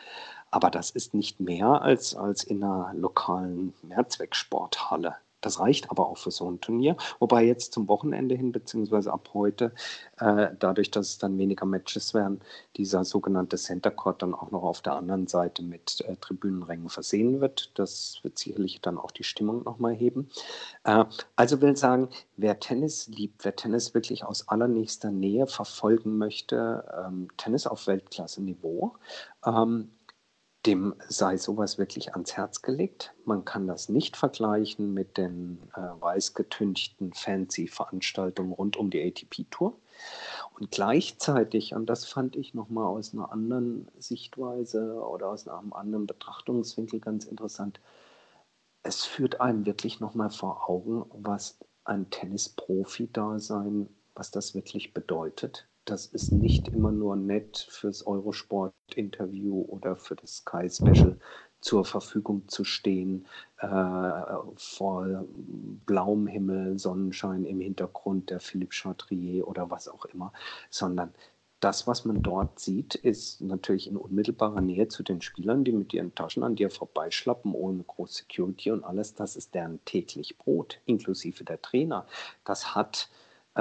Aber 0.51 0.69
das 0.69 0.91
ist 0.91 1.15
nicht 1.15 1.39
mehr 1.39 1.81
als, 1.81 2.17
als 2.17 2.43
in 2.43 2.65
einer 2.65 2.93
lokalen 2.95 3.73
Mehrzwecksporthalle. 3.83 5.15
Das 5.41 5.61
reicht 5.61 5.91
aber 5.91 6.09
auch 6.09 6.19
für 6.19 6.31
so 6.31 6.51
ein 6.51 6.61
Turnier. 6.61 6.97
Wobei 7.19 7.45
jetzt 7.45 7.73
zum 7.73 7.89
Wochenende 7.89 8.35
hin, 8.35 8.53
beziehungsweise 8.53 9.13
ab 9.13 9.31
heute, 9.35 9.73
äh, 10.19 10.49
dadurch, 10.59 10.91
dass 10.91 11.11
es 11.11 11.19
dann 11.19 11.39
weniger 11.39 11.67
Matches 11.67 12.15
werden, 12.15 12.41
dieser 12.77 13.05
sogenannte 13.05 13.57
Center 13.57 13.91
Court 13.91 14.23
dann 14.23 14.35
auch 14.35 14.51
noch 14.51 14.63
auf 14.63 14.83
der 14.83 14.95
anderen 14.95 15.27
Seite 15.27 15.63
mit 15.63 16.01
äh, 16.03 16.17
Tribünenrängen 16.17 16.89
versehen 16.89 17.41
wird. 17.41 17.71
Das 17.79 18.19
wird 18.23 18.39
sicherlich 18.39 18.81
dann 18.81 18.99
auch 18.99 19.11
die 19.11 19.25
Stimmung 19.25 19.63
nochmal 19.63 19.95
heben. 19.95 20.29
Äh, 20.85 21.05
also 21.37 21.61
will 21.61 21.77
sagen, 21.77 22.09
wer 22.37 22.59
Tennis 22.59 23.09
liebt, 23.09 23.45
wer 23.45 23.55
Tennis 23.55 23.95
wirklich 23.95 24.25
aus 24.25 24.49
allernächster 24.49 25.11
Nähe 25.11 25.47
verfolgen 25.47 26.19
möchte, 26.19 26.85
ähm, 27.07 27.29
Tennis 27.37 27.67
auf 27.67 27.87
Weltklasse-Niveau, 27.87 28.95
ähm, 29.45 29.91
dem 30.69 30.95
sei 31.09 31.39
sowas 31.39 31.79
wirklich 31.79 32.13
ans 32.13 32.37
Herz 32.37 32.61
gelegt. 32.61 33.15
Man 33.25 33.47
kann 33.47 33.67
das 33.67 33.89
nicht 33.89 34.19
vergleichen 34.19 34.93
mit 34.93 35.17
den 35.17 35.63
äh, 35.75 35.81
weißgetünchten 35.81 37.15
Fancy-Veranstaltungen 37.15 38.53
rund 38.53 38.77
um 38.77 38.91
die 38.91 39.03
ATP-Tour. 39.03 39.79
Und 40.59 40.71
gleichzeitig, 40.71 41.75
und 41.75 41.87
das 41.87 42.05
fand 42.05 42.37
ich 42.37 42.53
nochmal 42.53 42.85
aus 42.85 43.15
einer 43.15 43.33
anderen 43.33 43.89
Sichtweise 43.99 45.03
oder 45.03 45.31
aus 45.31 45.49
einem 45.49 45.73
anderen 45.73 46.07
Betrachtungswinkel 46.07 47.01
ganz 47.01 47.25
interessant, 47.25 47.81
es 48.83 49.07
führt 49.07 49.41
einem 49.41 49.65
wirklich 49.65 50.01
nochmal 50.01 50.31
vor 50.31 50.69
Augen, 50.69 51.07
was 51.15 51.59
ein 51.85 52.11
Tennisprofi-Dasein, 52.11 53.89
was 54.15 54.31
das 54.31 54.55
wirklich 54.55 54.93
bedeutet 54.93 55.67
das 55.91 56.07
ist 56.07 56.33
nicht 56.33 56.69
immer 56.69 56.93
nur 56.93 57.17
nett 57.17 57.67
fürs 57.71 58.07
Eurosport-Interview 58.07 59.63
oder 59.63 59.97
für 59.97 60.17
das 60.17 60.39
Sky-Special 60.39 61.19
zur 61.61 61.85
Verfügung 61.85 62.47
zu 62.49 62.65
stehen, 62.65 63.27
äh, 63.59 63.69
vor 64.57 65.25
blauem 65.87 66.27
Himmel, 66.27 66.79
Sonnenschein 66.79 67.45
im 67.45 67.61
Hintergrund, 67.61 68.31
der 68.31 68.41
Philippe 68.41 68.75
Chatrier 68.75 69.49
oder 69.49 69.71
was 69.71 69.89
auch 69.89 70.05
immer, 70.05 70.33
sondern 70.71 71.13
das, 71.61 71.89
was 71.89 72.05
man 72.05 72.23
dort 72.23 72.61
sieht, 72.61 72.95
ist 72.95 73.41
natürlich 73.41 73.89
in 73.89 73.97
unmittelbarer 73.97 74.61
Nähe 74.61 74.87
zu 74.87 75.03
den 75.03 75.21
Spielern, 75.21 75.65
die 75.65 75.73
mit 75.73 75.93
ihren 75.93 76.15
Taschen 76.15 76.45
an 76.45 76.55
dir 76.55 76.71
vorbeischlappen, 76.71 77.53
ohne 77.53 77.83
große 77.83 78.23
Security 78.23 78.71
und 78.71 78.85
alles. 78.85 79.15
Das 79.15 79.35
ist 79.35 79.55
deren 79.55 79.85
täglich 79.85 80.39
Brot, 80.39 80.79
inklusive 80.85 81.43
der 81.43 81.61
Trainer. 81.61 82.07
Das 82.45 82.77
hat 82.77 83.11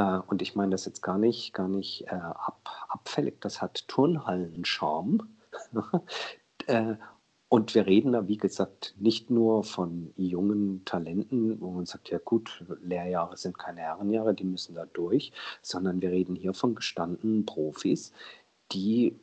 und 0.01 0.41
ich 0.41 0.55
meine 0.55 0.71
das 0.71 0.85
jetzt 0.85 1.01
gar 1.01 1.17
nicht, 1.17 1.53
gar 1.53 1.67
nicht 1.67 2.03
äh, 2.07 2.15
ab, 2.15 2.69
abfällig, 2.89 3.41
das 3.41 3.61
hat 3.61 3.87
Turnhallen-Charme. 3.87 5.27
äh, 6.67 6.95
und 7.49 7.75
wir 7.75 7.87
reden 7.87 8.11
da, 8.11 8.27
wie 8.27 8.37
gesagt, 8.37 8.93
nicht 8.99 9.29
nur 9.29 9.63
von 9.63 10.13
jungen 10.17 10.83
Talenten, 10.83 11.61
wo 11.61 11.71
man 11.71 11.85
sagt, 11.85 12.09
ja 12.09 12.17
gut, 12.17 12.63
Lehrjahre 12.81 13.37
sind 13.37 13.57
keine 13.57 13.81
Herrenjahre, 13.81 14.33
die 14.33 14.43
müssen 14.43 14.75
da 14.75 14.85
durch, 14.85 15.31
sondern 15.61 16.01
wir 16.01 16.11
reden 16.11 16.35
hier 16.35 16.53
von 16.53 16.75
gestandenen 16.75 17.45
Profis, 17.45 18.11
die 18.73 19.17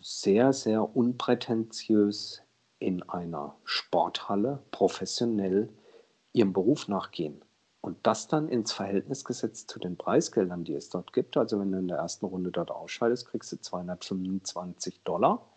sehr, 0.00 0.52
sehr 0.52 0.94
unprätentiös 0.94 2.42
in 2.78 3.02
einer 3.04 3.56
Sporthalle 3.64 4.62
professionell 4.70 5.70
ihrem 6.34 6.52
Beruf 6.52 6.86
nachgehen. 6.88 7.43
Und 7.84 7.98
das 8.02 8.28
dann 8.28 8.48
ins 8.48 8.72
Verhältnis 8.72 9.26
gesetzt 9.26 9.70
zu 9.70 9.78
den 9.78 9.98
Preisgeldern, 9.98 10.64
die 10.64 10.72
es 10.72 10.88
dort 10.88 11.12
gibt. 11.12 11.36
Also 11.36 11.60
wenn 11.60 11.70
du 11.70 11.78
in 11.78 11.88
der 11.88 11.98
ersten 11.98 12.24
Runde 12.24 12.50
dort 12.50 12.70
ausscheidest, 12.70 13.28
kriegst 13.28 13.52
du 13.52 13.60
225 13.60 15.02
Dollar 15.02 15.50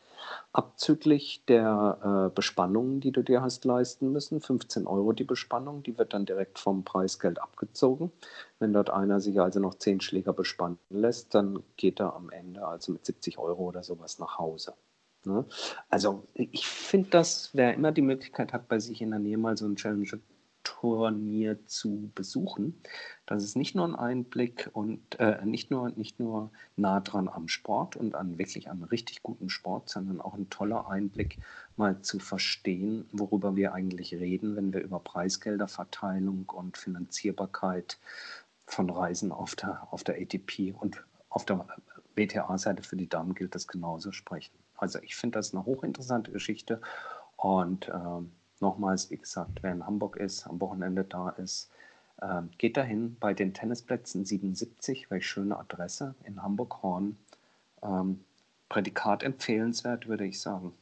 abzüglich 0.51 1.45
der 1.45 2.27
äh, 2.27 2.35
Bespannungen, 2.35 2.99
die 2.99 3.13
du 3.13 3.23
dir 3.23 3.41
hast 3.41 3.63
leisten 3.63 4.11
müssen. 4.11 4.41
15 4.41 4.87
Euro 4.87 5.13
die 5.13 5.23
Bespannung, 5.23 5.83
die 5.83 5.97
wird 5.97 6.13
dann 6.13 6.25
direkt 6.25 6.59
vom 6.59 6.83
Preisgeld 6.83 7.41
abgezogen. 7.41 8.11
Wenn 8.59 8.73
dort 8.73 8.89
einer 8.89 9.21
sich 9.21 9.39
also 9.39 9.61
noch 9.61 9.75
10 9.75 10.01
Schläger 10.01 10.33
bespannen 10.33 10.79
lässt, 10.89 11.33
dann 11.33 11.63
geht 11.77 12.01
er 12.01 12.13
am 12.13 12.29
Ende 12.29 12.67
also 12.67 12.91
mit 12.91 13.05
70 13.05 13.37
Euro 13.37 13.69
oder 13.69 13.83
sowas 13.83 14.19
nach 14.19 14.37
Hause. 14.37 14.73
Ne? 15.23 15.45
Also 15.89 16.23
ich 16.33 16.67
finde 16.67 17.09
das, 17.09 17.51
wer 17.53 17.73
immer 17.73 17.93
die 17.93 18.01
Möglichkeit 18.01 18.51
hat, 18.51 18.67
bei 18.67 18.79
sich 18.79 19.01
in 19.01 19.11
der 19.11 19.19
Nähe 19.19 19.37
mal 19.37 19.55
so 19.55 19.65
ein 19.65 19.77
Challenger 19.77 20.17
Turnier 20.79 21.65
zu 21.65 22.11
besuchen. 22.13 22.79
Das 23.25 23.43
ist 23.43 23.55
nicht 23.55 23.73
nur 23.73 23.85
ein 23.87 23.95
Einblick 23.95 24.69
und 24.73 25.19
äh, 25.19 25.43
nicht, 25.43 25.71
nur, 25.71 25.89
nicht 25.89 26.19
nur 26.19 26.51
nah 26.75 26.99
dran 26.99 27.27
am 27.29 27.47
Sport 27.47 27.95
und 27.95 28.13
an 28.13 28.37
wirklich 28.37 28.69
einem 28.69 28.83
richtig 28.83 29.23
guten 29.23 29.49
Sport, 29.49 29.89
sondern 29.89 30.21
auch 30.21 30.35
ein 30.35 30.49
toller 30.51 30.87
Einblick, 30.87 31.39
mal 31.77 32.01
zu 32.01 32.19
verstehen, 32.19 33.05
worüber 33.11 33.55
wir 33.55 33.73
eigentlich 33.73 34.13
reden, 34.13 34.55
wenn 34.55 34.71
wir 34.71 34.81
über 34.81 34.99
Preisgelderverteilung 34.99 36.47
und 36.49 36.77
Finanzierbarkeit 36.77 37.97
von 38.67 38.89
Reisen 38.89 39.31
auf 39.31 39.55
der, 39.55 39.87
auf 39.91 40.03
der 40.03 40.21
ATP 40.21 40.73
und 40.77 41.03
auf 41.29 41.45
der 41.45 41.65
WTA-Seite 42.15 42.83
für 42.83 42.97
die 42.97 43.09
Damen 43.09 43.33
gilt 43.33 43.55
das 43.55 43.67
genauso 43.67 44.11
sprechen. 44.11 44.53
Also 44.75 44.99
ich 45.01 45.15
finde 45.15 45.39
das 45.39 45.53
eine 45.53 45.65
hochinteressante 45.65 46.31
Geschichte 46.31 46.81
und 47.35 47.89
ähm, 47.89 48.31
Nochmals, 48.59 49.09
wie 49.11 49.17
gesagt, 49.17 49.61
wer 49.61 49.71
in 49.71 49.85
Hamburg 49.85 50.17
ist, 50.17 50.47
am 50.47 50.59
Wochenende 50.59 51.03
da 51.03 51.29
ist, 51.29 51.69
äh, 52.21 52.41
geht 52.57 52.77
dahin 52.77 53.15
bei 53.19 53.33
den 53.33 53.53
Tennisplätzen 53.53 54.25
77, 54.25 55.09
welche 55.11 55.27
schöne 55.27 55.57
Adresse 55.57 56.15
in 56.23 56.41
Hamburg-Horn. 56.41 57.17
Ähm, 57.83 58.23
Prädikat 58.69 59.23
empfehlenswert, 59.23 60.07
würde 60.07 60.25
ich 60.25 60.41
sagen. 60.41 60.73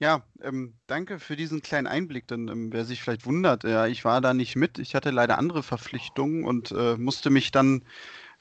Ja, 0.00 0.22
ähm, 0.42 0.74
danke 0.86 1.18
für 1.18 1.34
diesen 1.34 1.60
kleinen 1.60 1.88
Einblick. 1.88 2.28
Denn 2.28 2.48
ähm, 2.48 2.72
wer 2.72 2.84
sich 2.84 3.02
vielleicht 3.02 3.26
wundert, 3.26 3.64
ja, 3.64 3.86
ich 3.86 4.04
war 4.04 4.20
da 4.20 4.32
nicht 4.32 4.54
mit. 4.54 4.78
Ich 4.78 4.94
hatte 4.94 5.10
leider 5.10 5.38
andere 5.38 5.62
Verpflichtungen 5.62 6.44
und 6.44 6.70
äh, 6.70 6.96
musste 6.96 7.30
mich 7.30 7.50
dann 7.50 7.82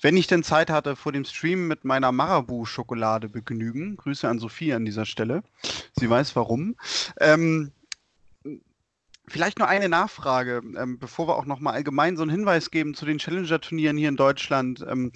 wenn 0.01 0.18
ich 0.18 0.27
denn 0.27 0.44
Zeit 0.44 0.70
hatte, 0.70 0.96
vor 0.96 1.12
dem 1.12 1.25
Stream 1.25 1.68
mit 1.68 1.86
meiner 1.86 2.12
Marabu-Schokolade 2.12 3.30
begnügen. 3.30 3.98
Grüße 3.98 4.27
an 4.27 4.39
Sophie 4.39 4.74
an 4.74 4.86
dieser 4.86 5.06
Stelle. 5.06 5.44
Sie 5.94 6.10
weiß 6.10 6.36
warum. 6.36 6.75
Ähm, 7.20 7.72
Vielleicht 9.30 9.60
nur 9.60 9.68
eine 9.68 9.89
Nachfrage, 9.89 10.62
ähm, 10.77 11.00
bevor 11.00 11.27
wir 11.27 11.36
auch 11.36 11.46
nochmal 11.46 11.74
allgemein 11.74 12.16
so 12.16 12.22
einen 12.22 12.32
Hinweis 12.32 12.72
geben 12.72 12.94
zu 12.94 13.06
den 13.06 13.18
Challenger-Turnieren 13.18 13.98
hier 13.98 14.08
in 14.08 14.16
Deutschland. 14.16 14.86
Ähm, 14.88 15.12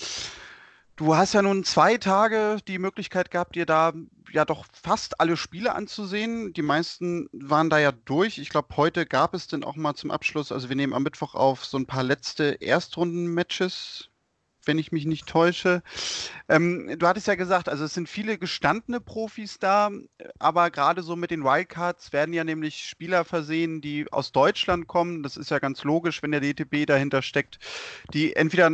du 0.97 1.15
hast 1.15 1.33
ja 1.33 1.41
nun 1.41 1.63
zwei 1.63 1.95
Tage 1.95 2.57
die 2.67 2.77
Möglichkeit 2.77 3.31
gehabt, 3.31 3.55
dir 3.55 3.65
da 3.65 3.93
ja 4.33 4.43
doch 4.43 4.65
fast 4.73 5.21
alle 5.21 5.37
Spiele 5.37 5.73
anzusehen. 5.75 6.51
Die 6.51 6.61
meisten 6.61 7.29
waren 7.31 7.69
da 7.69 7.79
ja 7.79 7.93
durch. 7.93 8.37
Ich 8.37 8.49
glaube, 8.49 8.75
heute 8.75 9.05
gab 9.05 9.33
es 9.33 9.47
dann 9.47 9.63
auch 9.63 9.77
mal 9.77 9.95
zum 9.95 10.11
Abschluss, 10.11 10.51
also 10.51 10.67
wir 10.67 10.75
nehmen 10.75 10.93
am 10.93 11.03
Mittwoch 11.03 11.33
auf, 11.33 11.63
so 11.63 11.77
ein 11.77 11.85
paar 11.85 12.03
letzte 12.03 12.61
Erstrunden-Matches 12.61 14.10
wenn 14.71 14.79
ich 14.79 14.93
mich 14.93 15.05
nicht 15.05 15.27
täusche. 15.27 15.83
Ähm, 16.47 16.95
du 16.97 17.05
hattest 17.05 17.27
ja 17.27 17.35
gesagt, 17.35 17.67
also 17.67 17.83
es 17.83 17.93
sind 17.93 18.07
viele 18.07 18.37
gestandene 18.37 19.01
Profis 19.01 19.59
da, 19.59 19.91
aber 20.39 20.71
gerade 20.71 21.03
so 21.03 21.17
mit 21.17 21.29
den 21.29 21.43
Wildcards 21.43 22.13
werden 22.13 22.33
ja 22.33 22.45
nämlich 22.45 22.85
Spieler 22.85 23.25
versehen, 23.25 23.81
die 23.81 24.09
aus 24.13 24.31
Deutschland 24.31 24.87
kommen. 24.87 25.23
Das 25.23 25.35
ist 25.35 25.51
ja 25.51 25.59
ganz 25.59 25.83
logisch, 25.83 26.23
wenn 26.23 26.31
der 26.31 26.39
DTB 26.39 26.85
dahinter 26.87 27.21
steckt, 27.21 27.59
die 28.13 28.33
entweder 28.33 28.71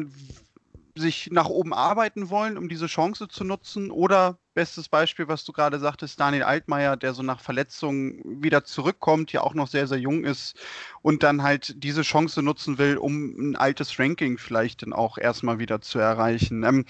sich 0.96 1.30
nach 1.32 1.50
oben 1.50 1.74
arbeiten 1.74 2.30
wollen, 2.30 2.60
um 2.60 2.70
diese 2.70 2.86
Chance 2.86 3.28
zu 3.28 3.44
nutzen, 3.44 3.90
oder 3.90 4.38
bestes 4.58 4.90
Beispiel, 4.90 5.28
was 5.28 5.46
du 5.46 5.54
gerade 5.54 5.78
sagtest, 5.78 6.20
Daniel 6.20 6.42
Altmaier, 6.42 6.98
der 6.98 7.14
so 7.14 7.22
nach 7.22 7.42
Verletzungen 7.42 8.42
wieder 8.42 8.64
zurückkommt, 8.64 9.32
ja 9.32 9.42
auch 9.42 9.54
noch 9.54 9.68
sehr, 9.68 9.86
sehr 9.86 10.00
jung 10.00 10.24
ist 10.24 10.56
und 11.04 11.22
dann 11.22 11.44
halt 11.44 11.84
diese 11.84 12.02
Chance 12.02 12.42
nutzen 12.42 12.80
will, 12.80 12.98
um 12.98 13.52
ein 13.52 13.56
altes 13.56 14.00
Ranking 14.00 14.40
vielleicht 14.40 14.82
dann 14.82 14.94
auch 14.94 15.20
erstmal 15.20 15.60
wieder 15.60 15.80
zu 15.82 16.00
erreichen. 16.00 16.64
Ähm, 16.64 16.86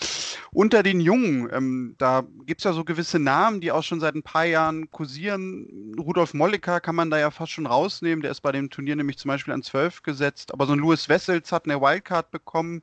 unter 0.54 0.82
den 0.82 1.02
Jungen, 1.02 1.50
ähm, 1.52 1.96
da 1.98 2.24
gibt 2.46 2.62
es 2.62 2.64
ja 2.64 2.72
so 2.72 2.86
gewisse 2.86 3.20
Namen, 3.20 3.60
die 3.60 3.74
auch 3.74 3.84
schon 3.84 4.00
seit 4.00 4.16
ein 4.16 4.24
paar 4.24 4.46
Jahren 4.46 4.90
kursieren. 4.90 5.94
Rudolf 6.00 6.34
Molliker 6.34 6.80
kann 6.80 6.96
man 6.96 7.10
da 7.10 7.20
ja 7.20 7.32
fast 7.32 7.52
schon 7.52 7.68
rausnehmen, 7.68 8.22
der 8.22 8.32
ist 8.32 8.40
bei 8.40 8.54
dem 8.54 8.70
Turnier 8.70 8.96
nämlich 8.96 9.18
zum 9.18 9.28
Beispiel 9.28 9.54
an 9.54 9.62
12 9.62 10.04
gesetzt, 10.04 10.54
aber 10.54 10.68
so 10.68 10.72
ein 10.72 10.80
Louis 10.80 11.10
Wessels 11.10 11.52
hat 11.52 11.66
eine 11.66 11.82
Wildcard 11.82 12.32
bekommen, 12.32 12.82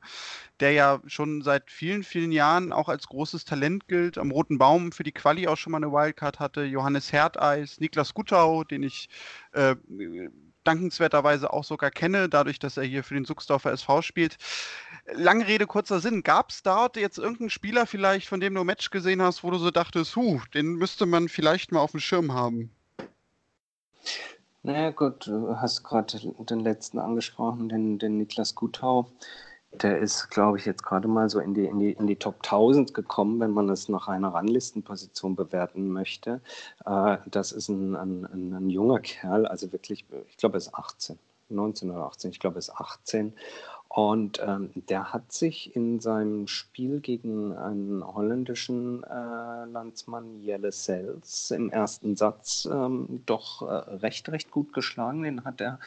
der 0.59 0.73
ja 0.73 1.01
schon 1.07 1.41
seit 1.41 1.71
vielen, 1.71 2.03
vielen 2.03 2.31
Jahren 2.31 2.71
auch 2.71 2.87
als 2.87 3.07
großes 3.07 3.45
Talent 3.45 3.87
gilt, 3.87 4.19
am 4.19 4.29
Roten 4.29 4.59
Baum 4.59 4.74
Baum 4.75 4.91
für 4.91 5.03
die 5.03 5.13
Quali 5.13 5.47
auch 5.47 5.55
schon 5.55 5.71
mal 5.71 5.77
eine 5.77 5.91
Wildcard 5.91 6.39
hatte, 6.39 6.63
Johannes 6.63 7.13
Herdeis, 7.13 7.79
Niklas 7.79 8.13
Guttau, 8.13 8.65
den 8.65 8.83
ich 8.83 9.07
äh, 9.53 9.75
dankenswerterweise 10.65 11.53
auch 11.53 11.63
sogar 11.63 11.91
kenne, 11.91 12.27
dadurch, 12.27 12.59
dass 12.59 12.75
er 12.75 12.83
hier 12.83 13.03
für 13.03 13.13
den 13.13 13.23
Suchsdorfer 13.23 13.71
SV 13.71 14.01
spielt. 14.01 14.35
Lange 15.13 15.47
Rede, 15.47 15.65
kurzer 15.65 16.01
Sinn. 16.01 16.23
Gab 16.23 16.49
es 16.49 16.61
dort 16.61 16.97
jetzt 16.97 17.17
irgendeinen 17.17 17.51
Spieler 17.51 17.85
vielleicht, 17.85 18.27
von 18.27 18.41
dem 18.41 18.53
du 18.53 18.61
ein 18.61 18.65
Match 18.67 18.89
gesehen 18.89 19.21
hast, 19.21 19.43
wo 19.45 19.51
du 19.51 19.57
so 19.59 19.71
dachtest, 19.71 20.15
huh, 20.17 20.41
den 20.53 20.75
müsste 20.75 21.05
man 21.05 21.29
vielleicht 21.29 21.71
mal 21.71 21.79
auf 21.79 21.91
dem 21.91 22.01
Schirm 22.01 22.33
haben? 22.33 22.69
Naja, 24.63 24.89
gut, 24.89 25.27
du 25.27 25.55
hast 25.55 25.83
gerade 25.83 26.19
den 26.19 26.59
letzten 26.59 26.99
angesprochen, 26.99 27.69
den, 27.69 27.97
den 27.99 28.17
Niklas 28.17 28.55
Guttau 28.55 29.09
der 29.83 29.99
ist, 29.99 30.29
glaube 30.29 30.57
ich, 30.57 30.65
jetzt 30.65 30.83
gerade 30.83 31.07
mal 31.07 31.29
so 31.29 31.39
in 31.39 31.53
die, 31.53 31.65
in, 31.65 31.79
die, 31.79 31.91
in 31.91 32.07
die 32.07 32.15
Top 32.15 32.35
1000 32.43 32.93
gekommen, 32.93 33.39
wenn 33.39 33.51
man 33.51 33.69
es 33.69 33.89
nach 33.89 34.07
einer 34.07 34.33
Ranglistenposition 34.33 35.35
bewerten 35.35 35.89
möchte. 35.89 36.41
Äh, 36.85 37.17
das 37.27 37.51
ist 37.51 37.69
ein, 37.69 37.95
ein, 37.95 38.25
ein, 38.25 38.53
ein, 38.53 38.69
junger 38.69 38.99
Kerl, 38.99 39.45
also 39.45 39.71
wirklich, 39.71 40.05
ich 40.27 40.37
glaube, 40.37 40.55
er 40.55 40.57
ist 40.57 40.73
18, 40.73 41.19
19 41.49 41.91
oder 41.91 42.05
18, 42.05 42.31
ich 42.31 42.39
glaube, 42.39 42.57
er 42.57 42.59
ist 42.59 42.75
18 42.75 43.33
und 43.95 44.41
ähm, 44.45 44.71
der 44.89 45.13
hat 45.13 45.31
sich 45.31 45.73
in 45.73 46.01
seinem 46.01 46.47
Spiel 46.47 46.99
gegen 46.99 47.55
einen 47.55 48.05
holländischen 48.05 49.05
äh, 49.05 49.65
Landsmann, 49.71 50.41
Jelle 50.41 50.73
Sels, 50.73 51.49
im 51.51 51.69
ersten 51.69 52.17
Satz 52.17 52.67
ähm, 52.69 53.23
doch 53.25 53.61
äh, 53.61 53.71
recht, 53.95 54.27
recht 54.27 54.51
gut 54.51 54.73
geschlagen. 54.73 55.23
Den 55.23 55.45
hat 55.45 55.61
er 55.61 55.79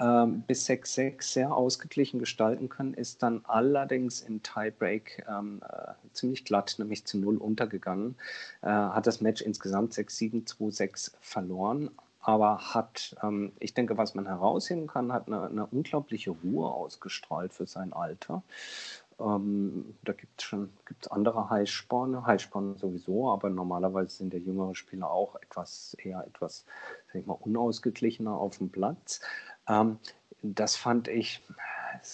ähm, 0.00 0.42
bis 0.48 0.68
6-6 0.68 1.22
sehr 1.22 1.54
ausgeglichen 1.54 2.18
gestalten 2.18 2.68
können, 2.68 2.92
ist 2.92 3.22
dann 3.22 3.42
allerdings 3.44 4.20
im 4.22 4.42
Tiebreak 4.42 5.24
ähm, 5.28 5.62
äh, 5.62 5.92
ziemlich 6.12 6.44
glatt, 6.44 6.74
nämlich 6.78 7.04
zu 7.04 7.18
0 7.18 7.36
untergegangen. 7.36 8.16
Äh, 8.62 8.66
hat 8.66 9.06
das 9.06 9.20
Match 9.20 9.42
insgesamt 9.42 9.92
6-7, 9.92 10.44
2-6 10.44 11.12
verloren 11.20 11.88
aber 12.24 12.74
hat, 12.74 13.14
ähm, 13.22 13.52
ich 13.60 13.74
denke, 13.74 13.98
was 13.98 14.14
man 14.14 14.26
herausheben 14.26 14.86
kann, 14.86 15.12
hat 15.12 15.26
eine, 15.26 15.42
eine 15.42 15.66
unglaubliche 15.66 16.30
Ruhe 16.30 16.72
ausgestrahlt 16.72 17.52
für 17.52 17.66
sein 17.66 17.92
Alter. 17.92 18.42
Ähm, 19.20 19.94
da 20.04 20.12
gibt 20.14 20.40
es 20.40 20.44
schon 20.44 20.72
gibt's 20.86 21.06
andere 21.08 21.50
Highsporne, 21.50 22.24
Highsporne 22.24 22.78
sowieso, 22.78 23.30
aber 23.30 23.50
normalerweise 23.50 24.16
sind 24.16 24.32
der 24.32 24.40
jüngere 24.40 24.74
Spieler 24.74 25.10
auch 25.10 25.36
etwas 25.36 25.94
eher 26.02 26.24
etwas, 26.26 26.64
sag 27.08 27.20
ich 27.20 27.26
mal, 27.26 27.34
unausgeglichener 27.34 28.32
auf 28.32 28.56
dem 28.56 28.70
Platz. 28.70 29.20
Ähm, 29.68 29.98
das 30.40 30.76
fand 30.76 31.08
ich, 31.08 31.42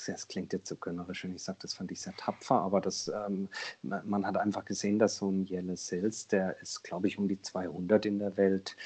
das 0.06 0.26
klingt 0.26 0.52
jetzt 0.52 0.68
so 0.68 0.76
gönnerisch, 0.76 1.24
wenn 1.24 1.34
ich 1.34 1.42
sage, 1.42 1.58
das 1.62 1.74
fand 1.74 1.90
ich 1.92 2.00
sehr 2.00 2.14
tapfer, 2.16 2.60
aber 2.60 2.80
das, 2.80 3.08
ähm, 3.08 3.48
man 3.82 4.26
hat 4.26 4.36
einfach 4.36 4.64
gesehen, 4.64 4.98
dass 4.98 5.16
so 5.16 5.30
ein 5.30 5.44
Jelle 5.44 5.76
Sils, 5.76 6.26
der 6.28 6.60
ist, 6.60 6.82
glaube 6.82 7.06
ich, 7.06 7.18
um 7.18 7.28
die 7.28 7.40
200 7.40 8.06
in 8.06 8.18
der 8.18 8.36
Welt, 8.36 8.76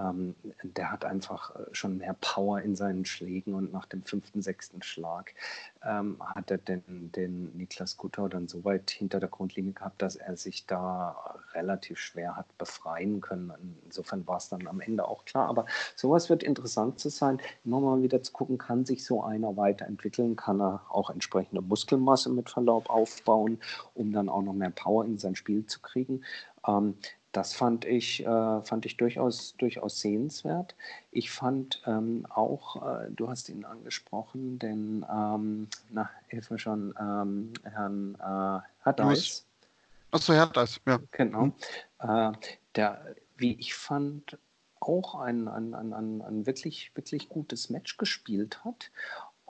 ähm, 0.00 0.34
der 0.62 0.90
hat 0.90 1.04
einfach 1.04 1.54
äh, 1.56 1.64
schon 1.72 1.98
mehr 1.98 2.16
Power 2.20 2.60
in 2.60 2.74
seinen 2.76 3.04
Schlägen 3.04 3.54
und 3.54 3.72
nach 3.72 3.86
dem 3.86 4.02
fünften, 4.02 4.42
sechsten 4.42 4.82
Schlag 4.82 5.34
ähm, 5.82 6.16
hat 6.20 6.50
er 6.50 6.58
den, 6.58 7.12
den 7.12 7.56
Niklas 7.56 7.96
Guttau 7.96 8.28
dann 8.28 8.48
so 8.48 8.64
weit 8.64 8.90
hinter 8.90 9.20
der 9.20 9.28
Grundlinie 9.28 9.72
gehabt, 9.72 10.02
dass 10.02 10.16
er 10.16 10.36
sich 10.36 10.66
da 10.66 11.16
relativ 11.52 11.98
schwer 11.98 12.36
hat 12.36 12.46
befreien 12.58 13.20
können. 13.20 13.52
Insofern 13.84 14.26
war 14.26 14.36
es 14.36 14.48
dann 14.48 14.66
am 14.66 14.80
Ende 14.80 15.06
auch 15.06 15.24
klar. 15.24 15.48
Aber 15.48 15.66
sowas 15.96 16.28
wird 16.30 16.42
interessant 16.42 16.98
zu 16.98 17.08
sein, 17.08 17.38
immer 17.64 17.80
mal 17.80 18.02
wieder 18.02 18.22
zu 18.22 18.32
gucken, 18.32 18.58
kann 18.58 18.84
sich 18.84 19.04
so 19.04 19.22
einer 19.22 19.56
weiterentwickeln, 19.56 20.36
kann 20.36 20.60
er 20.60 20.82
auch 20.88 21.10
entsprechende 21.10 21.62
Muskelmasse 21.62 22.30
mit 22.30 22.50
Verlaub 22.50 22.90
aufbauen, 22.90 23.58
um 23.94 24.12
dann 24.12 24.28
auch 24.28 24.42
noch 24.42 24.54
mehr 24.54 24.70
Power 24.70 25.04
in 25.04 25.18
sein 25.18 25.34
Spiel 25.34 25.66
zu 25.66 25.80
kriegen. 25.80 26.22
Ähm, 26.66 26.96
das 27.32 27.52
fand 27.52 27.84
ich, 27.84 28.24
äh, 28.26 28.62
fand 28.62 28.86
ich 28.86 28.96
durchaus, 28.96 29.54
durchaus 29.56 30.00
sehenswert. 30.00 30.74
Ich 31.12 31.30
fand 31.30 31.82
ähm, 31.86 32.26
auch, 32.28 32.76
äh, 32.84 33.10
du 33.10 33.28
hast 33.28 33.48
ihn 33.48 33.64
angesprochen, 33.64 34.58
den, 34.58 35.06
ähm, 35.10 35.68
na, 35.90 36.10
hilf 36.28 36.50
mir 36.50 36.58
schon, 36.58 36.94
ähm, 36.98 37.52
Herrn 37.62 38.16
äh, 38.16 38.84
Haddais. 38.84 39.46
Achso, 40.10 40.32
Herr 40.32 40.48
Haddais, 40.48 40.80
ja. 40.86 40.98
Genau. 41.12 41.46
Mhm. 41.46 41.54
Äh, 42.00 42.32
der, 42.74 43.14
wie 43.36 43.52
ich 43.60 43.74
fand, 43.74 44.36
auch 44.80 45.14
ein, 45.14 45.46
ein, 45.46 45.74
ein, 45.74 46.22
ein 46.22 46.46
wirklich, 46.46 46.90
wirklich 46.94 47.28
gutes 47.28 47.68
Match 47.68 47.98
gespielt 47.98 48.64
hat 48.64 48.90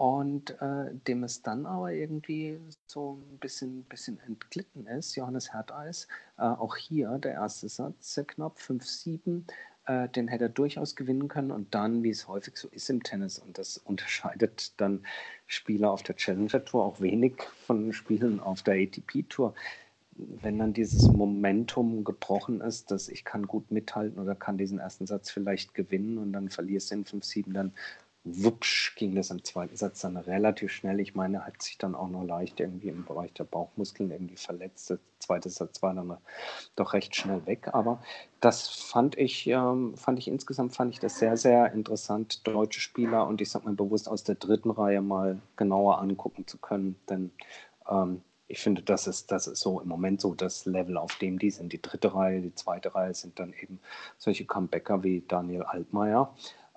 und 0.01 0.59
äh, 0.63 0.95
dem 1.07 1.25
es 1.25 1.43
dann 1.43 1.67
aber 1.67 1.93
irgendwie 1.93 2.59
so 2.87 3.19
ein 3.21 3.37
bisschen, 3.37 3.83
bisschen 3.83 4.19
entglitten 4.21 4.87
ist. 4.87 5.15
Johannes 5.15 5.53
Herteis, 5.53 6.09
äh, 6.39 6.45
auch 6.45 6.75
hier 6.77 7.19
der 7.19 7.33
erste 7.33 7.69
Satz, 7.69 8.15
sehr 8.15 8.25
knapp, 8.25 8.57
5-7, 8.57 9.43
äh, 9.85 10.09
den 10.09 10.29
hätte 10.29 10.45
er 10.45 10.49
durchaus 10.49 10.97
gewinnen 10.97 11.29
können 11.29 11.51
und 11.51 11.75
dann, 11.75 12.03
wie 12.03 12.09
es 12.09 12.29
häufig 12.29 12.57
so 12.57 12.69
ist 12.69 12.89
im 12.89 13.03
Tennis, 13.03 13.39
und 13.39 13.59
das 13.59 13.77
unterscheidet 13.77 14.73
dann 14.81 15.05
Spieler 15.47 15.91
auf 15.91 16.03
der 16.03 16.17
Challenger 16.17 16.65
Tour 16.65 16.83
auch 16.83 17.03
wenig 17.03 17.35
von 17.67 17.93
Spielen 17.93 18.41
auf 18.41 18.63
der 18.63 18.83
ATP 18.83 19.29
Tour. 19.29 19.53
Wenn 20.15 20.59
dann 20.59 20.73
dieses 20.73 21.09
Momentum 21.09 22.05
gebrochen 22.05 22.63
ist, 22.63 22.91
dass 22.91 23.11
ich 23.11 23.27
kann 23.27 23.47
gut 23.47 23.71
mithalten 23.71 24.19
oder 24.19 24.35
kann 24.35 24.57
diesen 24.57 24.79
ersten 24.79 25.07
Satz 25.07 25.31
vielleicht 25.31 25.75
gewinnen 25.75 26.17
und 26.17 26.33
dann 26.33 26.49
verlierst 26.49 26.91
du 26.91 26.95
in 26.95 27.05
5-7, 27.05 27.53
dann 27.53 27.75
wupsch 28.25 28.97
ging 28.97 29.15
das 29.15 29.31
im 29.31 29.43
zweiten 29.45 29.77
Satz 29.77 30.01
dann 30.01 30.17
relativ 30.19 30.71
schnell. 30.73 31.01
Ich 31.01 31.15
meine, 31.15 31.39
er 31.39 31.47
hat 31.47 31.63
sich 31.63 31.79
dann 31.79 31.95
auch 31.95 32.09
noch 32.09 32.23
leicht 32.23 32.61
irgendwie 32.61 32.89
im 32.89 33.05
Bereich 33.05 33.33
der 33.33 33.45
Bauchmuskeln 33.45 34.11
irgendwie 34.11 34.37
verletzt. 34.37 34.91
Der 34.91 34.99
zweite 35.19 35.49
Satz 35.49 35.83
war 35.83 35.95
dann 35.95 36.19
doch 36.77 36.93
recht 36.93 37.17
schnell 37.17 37.47
weg. 37.47 37.69
Aber 37.73 38.03
das 38.41 38.69
fand 38.69 39.17
ich, 39.17 39.47
ähm, 39.47 39.97
fand 39.97 40.19
ich 40.19 40.29
insgesamt 40.29 40.75
fand 40.75 40.93
ich 40.93 41.01
das 41.01 41.19
sehr, 41.19 41.37
sehr 41.39 41.73
interessant, 41.73 42.47
deutsche 42.47 42.81
Spieler 42.81 43.27
und 43.27 43.41
ich 43.41 43.51
sag 43.51 43.65
mal 43.65 43.75
bewusst 43.75 44.09
aus 44.09 44.23
der 44.23 44.35
dritten 44.35 44.71
Reihe 44.71 45.01
mal 45.01 45.41
genauer 45.57 45.99
angucken 45.99 46.47
zu 46.47 46.59
können. 46.59 46.97
Denn 47.09 47.31
ähm, 47.89 48.23
ich 48.49 48.61
finde, 48.61 48.83
das 48.83 49.07
ist, 49.07 49.31
das 49.31 49.47
ist 49.47 49.61
so 49.61 49.81
im 49.81 49.89
Moment 49.89 50.21
so 50.21 50.35
das 50.35 50.67
Level, 50.67 50.99
auf 50.99 51.17
dem 51.17 51.39
die 51.39 51.51
sind. 51.51 51.73
Die 51.73 51.81
dritte 51.81 52.15
Reihe, 52.15 52.43
die 52.43 52.55
zweite 52.55 52.95
Reihe 52.95 53.15
sind 53.15 53.39
dann 53.39 53.55
eben 53.55 53.81
solche 54.19 54.45
Comebacker 54.45 55.03
wie 55.03 55.25
Daniel 55.27 55.63
Altmaier 55.63 56.35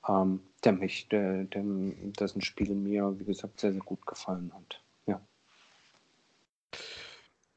ähm, 0.08 0.39
der 0.63 0.73
mich, 0.73 1.08
der, 1.10 1.43
dem, 1.45 2.13
dessen 2.13 2.41
Spiel 2.41 2.73
mir, 2.76 3.19
wie 3.19 3.26
gesagt, 3.26 3.60
sehr, 3.60 3.71
sehr 3.71 3.82
gut 3.82 4.06
gefallen 4.06 4.52
hat. 4.54 4.82
Ja. 5.06 5.21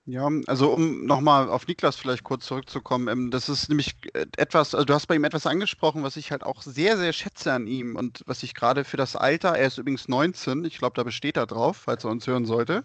Ja, 0.09 0.31
also 0.47 0.71
um 0.71 1.05
nochmal 1.05 1.49
auf 1.49 1.67
Niklas 1.67 1.97
vielleicht 1.97 2.23
kurz 2.23 2.47
zurückzukommen, 2.47 3.09
ähm, 3.09 3.33
das 3.33 3.49
ist 3.49 3.69
nämlich 3.69 3.97
äh, 4.15 4.25
etwas, 4.37 4.73
also 4.73 4.85
du 4.85 4.95
hast 4.95 5.09
bei 5.09 5.17
ihm 5.17 5.25
etwas 5.25 5.49
angesprochen, 5.49 6.05
was 6.05 6.17
ich 6.17 6.31
halt 6.31 6.45
auch 6.45 6.63
sehr, 6.63 6.97
sehr 6.97 7.13
schätze 7.13 7.53
an 7.53 7.67
ihm 7.67 7.97
und 7.97 8.23
was 8.25 8.45
ich 8.45 8.55
gerade 8.55 8.85
für 8.85 8.97
das 8.97 9.17
Alter, 9.17 9.57
er 9.57 9.67
ist 9.67 9.79
übrigens 9.79 10.07
19, 10.07 10.65
ich 10.65 10.79
glaube, 10.79 10.95
da 10.95 11.03
besteht 11.03 11.37
er 11.37 11.47
drauf, 11.47 11.79
falls 11.87 12.05
er 12.05 12.11
uns 12.11 12.25
hören 12.25 12.45
sollte. 12.45 12.85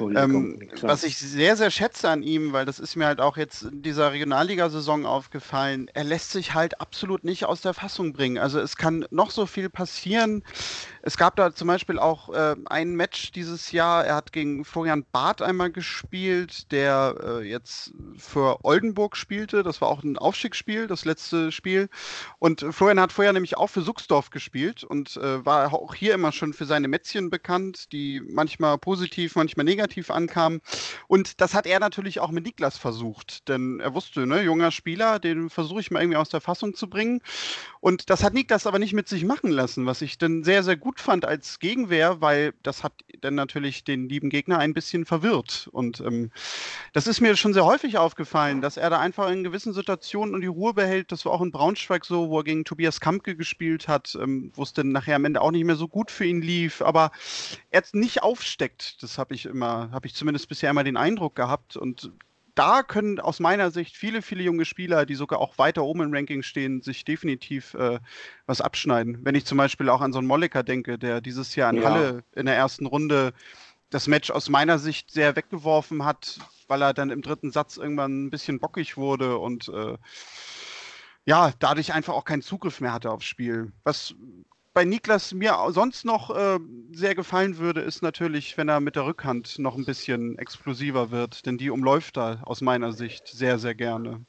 Ähm, 0.00 0.70
was 0.80 1.04
ich 1.04 1.18
sehr, 1.18 1.54
sehr 1.58 1.70
schätze 1.70 2.08
an 2.08 2.22
ihm, 2.22 2.54
weil 2.54 2.64
das 2.64 2.78
ist 2.78 2.96
mir 2.96 3.04
halt 3.04 3.20
auch 3.20 3.36
jetzt 3.36 3.64
in 3.64 3.82
dieser 3.82 4.12
Regionalligasaison 4.12 5.04
aufgefallen, 5.04 5.90
er 5.92 6.04
lässt 6.04 6.30
sich 6.30 6.54
halt 6.54 6.80
absolut 6.80 7.24
nicht 7.24 7.44
aus 7.44 7.60
der 7.60 7.74
Fassung 7.74 8.14
bringen. 8.14 8.38
Also 8.38 8.58
es 8.58 8.76
kann 8.76 9.04
noch 9.10 9.32
so 9.32 9.44
viel 9.44 9.68
passieren. 9.68 10.42
Es 11.02 11.18
gab 11.18 11.36
da 11.36 11.54
zum 11.54 11.68
Beispiel 11.68 11.98
auch 11.98 12.30
äh, 12.30 12.56
ein 12.66 12.94
Match 12.94 13.32
dieses 13.32 13.70
Jahr, 13.70 14.06
er 14.06 14.14
hat 14.14 14.32
gegen 14.32 14.64
Florian 14.64 15.04
Barth 15.12 15.42
einmal 15.42 15.70
gespielt, 15.70 16.37
der 16.46 17.16
äh, 17.22 17.48
jetzt 17.48 17.92
für 18.16 18.64
Oldenburg 18.64 19.16
spielte. 19.16 19.62
Das 19.62 19.80
war 19.80 19.88
auch 19.88 20.02
ein 20.02 20.18
Aufstiegsspiel, 20.18 20.86
das 20.86 21.04
letzte 21.04 21.52
Spiel. 21.52 21.88
Und 22.38 22.64
Florian 22.70 23.00
hat 23.00 23.12
vorher 23.12 23.32
nämlich 23.32 23.56
auch 23.56 23.68
für 23.68 23.82
Suchsdorf 23.82 24.30
gespielt 24.30 24.84
und 24.84 25.16
äh, 25.16 25.44
war 25.44 25.72
auch 25.72 25.94
hier 25.94 26.14
immer 26.14 26.32
schon 26.32 26.52
für 26.52 26.66
seine 26.66 26.88
Mätzchen 26.88 27.30
bekannt, 27.30 27.92
die 27.92 28.20
manchmal 28.20 28.78
positiv, 28.78 29.36
manchmal 29.36 29.64
negativ 29.64 30.10
ankamen. 30.10 30.60
Und 31.06 31.40
das 31.40 31.54
hat 31.54 31.66
er 31.66 31.80
natürlich 31.80 32.20
auch 32.20 32.30
mit 32.30 32.44
Niklas 32.44 32.78
versucht, 32.78 33.48
denn 33.48 33.80
er 33.80 33.94
wusste, 33.94 34.26
ne, 34.26 34.42
junger 34.42 34.70
Spieler, 34.70 35.18
den 35.18 35.50
versuche 35.50 35.80
ich 35.80 35.90
mal 35.90 36.00
irgendwie 36.00 36.18
aus 36.18 36.28
der 36.28 36.40
Fassung 36.40 36.74
zu 36.74 36.88
bringen. 36.88 37.20
Und 37.80 38.10
das 38.10 38.22
hat 38.22 38.34
Niklas 38.34 38.66
aber 38.66 38.78
nicht 38.78 38.92
mit 38.92 39.08
sich 39.08 39.24
machen 39.24 39.50
lassen, 39.50 39.86
was 39.86 40.02
ich 40.02 40.18
dann 40.18 40.44
sehr, 40.44 40.62
sehr 40.62 40.76
gut 40.76 41.00
fand 41.00 41.24
als 41.24 41.58
Gegenwehr, 41.58 42.20
weil 42.20 42.54
das 42.62 42.82
hat 42.82 42.92
dann 43.20 43.34
natürlich 43.34 43.84
den 43.84 44.08
lieben 44.08 44.30
Gegner 44.30 44.58
ein 44.58 44.74
bisschen 44.74 45.04
verwirrt. 45.04 45.68
Und 45.72 46.00
ähm, 46.00 46.27
das 46.92 47.06
ist 47.06 47.20
mir 47.20 47.36
schon 47.36 47.54
sehr 47.54 47.64
häufig 47.64 47.98
aufgefallen, 47.98 48.60
dass 48.60 48.76
er 48.76 48.90
da 48.90 48.98
einfach 48.98 49.30
in 49.30 49.44
gewissen 49.44 49.72
Situationen 49.72 50.40
die 50.40 50.46
Ruhe 50.46 50.74
behält. 50.74 51.12
Das 51.12 51.24
war 51.24 51.32
auch 51.32 51.42
in 51.42 51.50
Braunschweig 51.50 52.04
so, 52.04 52.28
wo 52.28 52.40
er 52.40 52.44
gegen 52.44 52.64
Tobias 52.64 53.00
Kampke 53.00 53.36
gespielt 53.36 53.88
hat, 53.88 54.16
ähm, 54.20 54.52
wo 54.54 54.62
es 54.62 54.72
dann 54.72 54.92
nachher 54.92 55.16
am 55.16 55.24
Ende 55.24 55.40
auch 55.40 55.50
nicht 55.50 55.64
mehr 55.64 55.76
so 55.76 55.88
gut 55.88 56.10
für 56.10 56.24
ihn 56.24 56.42
lief. 56.42 56.82
Aber 56.82 57.10
er 57.70 57.82
nicht 57.92 58.22
aufsteckt, 58.22 59.02
das 59.02 59.18
habe 59.18 59.34
ich 59.34 59.46
immer, 59.46 59.90
habe 59.92 60.06
ich 60.06 60.14
zumindest 60.14 60.48
bisher 60.48 60.70
immer 60.70 60.84
den 60.84 60.96
Eindruck 60.96 61.34
gehabt. 61.36 61.76
Und 61.76 62.12
da 62.58 62.82
können 62.82 63.20
aus 63.20 63.38
meiner 63.38 63.70
Sicht 63.70 63.96
viele, 63.96 64.20
viele 64.20 64.42
junge 64.42 64.64
Spieler, 64.64 65.06
die 65.06 65.14
sogar 65.14 65.38
auch 65.38 65.58
weiter 65.58 65.84
oben 65.84 66.00
im 66.02 66.12
Ranking 66.12 66.42
stehen, 66.42 66.82
sich 66.82 67.04
definitiv 67.04 67.74
äh, 67.74 68.00
was 68.46 68.60
abschneiden. 68.60 69.20
Wenn 69.22 69.36
ich 69.36 69.44
zum 69.44 69.58
Beispiel 69.58 69.88
auch 69.88 70.00
an 70.00 70.12
so 70.12 70.18
einen 70.18 70.26
Molliker 70.26 70.64
denke, 70.64 70.98
der 70.98 71.20
dieses 71.20 71.54
Jahr 71.54 71.70
in 71.70 71.82
ja. 71.82 71.88
Halle 71.88 72.24
in 72.34 72.46
der 72.46 72.56
ersten 72.56 72.86
Runde 72.86 73.32
das 73.90 74.06
Match 74.06 74.30
aus 74.30 74.48
meiner 74.48 74.78
Sicht 74.78 75.10
sehr 75.10 75.36
weggeworfen 75.36 76.04
hat, 76.04 76.38
weil 76.66 76.82
er 76.82 76.94
dann 76.94 77.10
im 77.10 77.22
dritten 77.22 77.50
Satz 77.50 77.76
irgendwann 77.76 78.26
ein 78.26 78.30
bisschen 78.30 78.60
bockig 78.60 78.96
wurde 78.96 79.38
und 79.38 79.68
äh, 79.68 79.96
ja, 81.24 81.52
dadurch 81.58 81.92
einfach 81.92 82.14
auch 82.14 82.24
keinen 82.24 82.42
Zugriff 82.42 82.80
mehr 82.80 82.92
hatte 82.92 83.10
aufs 83.10 83.26
Spiel. 83.26 83.72
Was 83.84 84.14
bei 84.74 84.84
Niklas 84.84 85.34
mir 85.34 85.58
sonst 85.70 86.04
noch 86.04 86.30
äh, 86.30 86.58
sehr 86.92 87.14
gefallen 87.14 87.58
würde, 87.58 87.80
ist 87.80 88.02
natürlich, 88.02 88.56
wenn 88.56 88.68
er 88.68 88.80
mit 88.80 88.96
der 88.96 89.06
Rückhand 89.06 89.58
noch 89.58 89.76
ein 89.76 89.84
bisschen 89.84 90.38
explosiver 90.38 91.10
wird, 91.10 91.46
denn 91.46 91.58
die 91.58 91.70
umläuft 91.70 92.16
er 92.16 92.46
aus 92.46 92.60
meiner 92.60 92.92
Sicht 92.92 93.26
sehr, 93.26 93.58
sehr 93.58 93.74
gerne. 93.74 94.24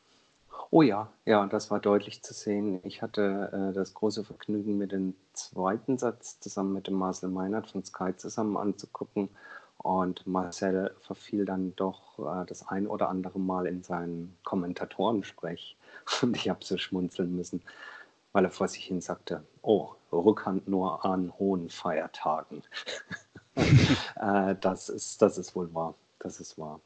Oh 0.72 0.84
ja, 0.84 1.12
ja, 1.26 1.48
das 1.48 1.72
war 1.72 1.80
deutlich 1.80 2.22
zu 2.22 2.34
sehen. 2.34 2.80
Ich 2.84 3.02
hatte 3.02 3.72
äh, 3.72 3.74
das 3.74 3.96
große 3.96 4.24
Vergnügen, 4.24 4.78
mir 4.78 4.88
den 4.88 5.16
zweiten 5.34 5.98
Satz 5.98 6.40
zusammen 6.40 6.74
mit 6.74 6.86
dem 6.86 6.94
Marcel 6.94 7.30
Meinert 7.30 7.68
von 7.68 7.84
Sky 7.84 8.16
zusammen 8.16 8.56
anzugucken. 8.56 9.30
Und 9.80 10.28
Marcel 10.28 10.96
verfiel 11.00 11.46
dann 11.46 11.76
doch 11.76 12.20
äh, 12.20 12.46
das 12.46 12.68
ein 12.68 12.86
oder 12.86 13.10
andere 13.10 13.40
Mal 13.40 13.66
in 13.66 13.82
seinen 13.82 14.38
Kommentatorensprech. 14.44 15.76
Und 16.22 16.36
ich 16.36 16.50
habe 16.50 16.64
so 16.64 16.78
schmunzeln 16.78 17.36
müssen, 17.36 17.64
weil 18.32 18.46
er 18.46 18.52
vor 18.52 18.68
sich 18.68 18.86
hin 18.86 19.02
sagte, 19.02 19.44
oh, 19.64 19.96
Rückhand 20.12 20.68
nur 20.68 21.04
an 21.04 21.34
hohen 21.40 21.70
Feiertagen. 21.70 22.62
äh, 23.56 24.56
das, 24.62 24.90
ist, 24.90 25.22
das 25.22 25.40
ist 25.40 25.56
wohl 25.56 25.74
wahr. 25.74 25.96
Das 26.20 26.40
ist 26.40 26.60
wahr. 26.60 26.80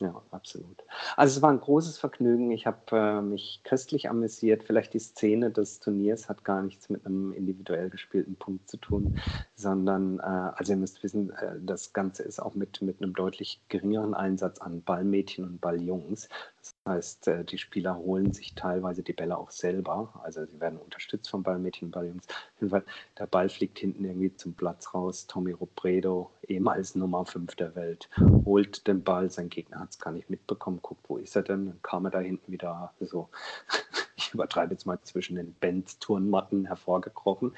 Ja, 0.00 0.22
absolut. 0.30 0.82
Also 1.16 1.36
es 1.36 1.42
war 1.42 1.50
ein 1.50 1.60
großes 1.60 1.98
Vergnügen. 1.98 2.50
Ich 2.52 2.66
habe 2.66 2.78
äh, 2.92 3.20
mich 3.20 3.60
köstlich 3.64 4.08
amüsiert. 4.08 4.64
Vielleicht 4.64 4.94
die 4.94 4.98
Szene 4.98 5.50
des 5.50 5.78
Turniers 5.78 6.30
hat 6.30 6.42
gar 6.42 6.62
nichts 6.62 6.88
mit 6.88 7.04
einem 7.04 7.34
individuell 7.34 7.90
gespielten 7.90 8.34
Punkt 8.36 8.70
zu 8.70 8.78
tun, 8.78 9.20
sondern, 9.56 10.18
äh, 10.18 10.22
also 10.22 10.72
ihr 10.72 10.78
müsst 10.78 11.02
wissen, 11.02 11.30
äh, 11.32 11.56
das 11.60 11.92
Ganze 11.92 12.22
ist 12.22 12.40
auch 12.40 12.54
mit, 12.54 12.80
mit 12.80 13.02
einem 13.02 13.12
deutlich 13.12 13.60
geringeren 13.68 14.14
Einsatz 14.14 14.58
an 14.58 14.82
Ballmädchen 14.82 15.44
und 15.44 15.60
Balljungs. 15.60 16.30
Das 16.60 16.74
heißt, 16.86 17.28
äh, 17.28 17.44
die 17.44 17.58
Spieler 17.58 17.96
holen 17.96 18.32
sich 18.32 18.54
teilweise 18.54 19.02
die 19.02 19.12
Bälle 19.12 19.38
auch 19.38 19.50
selber. 19.50 20.20
Also 20.22 20.44
sie 20.44 20.60
werden 20.60 20.78
unterstützt 20.78 21.30
von 21.30 21.42
Ballmädchen 21.42 21.90
Balljungs. 21.90 22.26
Der 22.60 23.26
Ball 23.26 23.48
fliegt 23.48 23.78
hinten 23.78 24.04
irgendwie 24.04 24.34
zum 24.34 24.54
Platz 24.54 24.92
raus. 24.92 25.26
Tommy 25.26 25.52
Robredo, 25.52 26.30
ehemals 26.46 26.94
Nummer 26.94 27.24
5 27.24 27.54
der 27.56 27.74
Welt, 27.74 28.10
holt 28.44 28.86
den 28.86 29.02
Ball. 29.02 29.30
Sein 29.30 29.48
Gegner 29.48 29.80
hat 29.80 29.90
es 29.90 29.98
gar 29.98 30.12
nicht 30.12 30.28
mitbekommen. 30.28 30.80
Guckt, 30.82 31.08
wo 31.08 31.16
ist 31.16 31.34
er 31.36 31.42
denn? 31.42 31.66
Dann 31.66 31.82
kam 31.82 32.04
er 32.04 32.10
da 32.10 32.20
hinten 32.20 32.52
wieder 32.52 32.92
so, 33.00 33.30
ich 34.16 34.34
übertreibe 34.34 34.74
jetzt 34.74 34.84
mal, 34.84 35.00
zwischen 35.02 35.36
den 35.36 35.54
Band-Turnmatten 35.54 36.66
hervorgekrochen. 36.66 37.56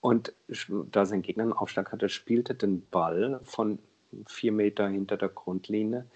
Und 0.00 0.34
da 0.92 1.06
sein 1.06 1.22
Gegner 1.22 1.44
einen 1.44 1.52
Aufschlag 1.52 1.90
hatte, 1.90 2.08
spielte 2.08 2.54
den 2.54 2.86
Ball 2.90 3.40
von 3.44 3.78
vier 4.26 4.52
Meter 4.52 4.88
hinter 4.88 5.16
der 5.16 5.30
Grundlinie 5.30 6.06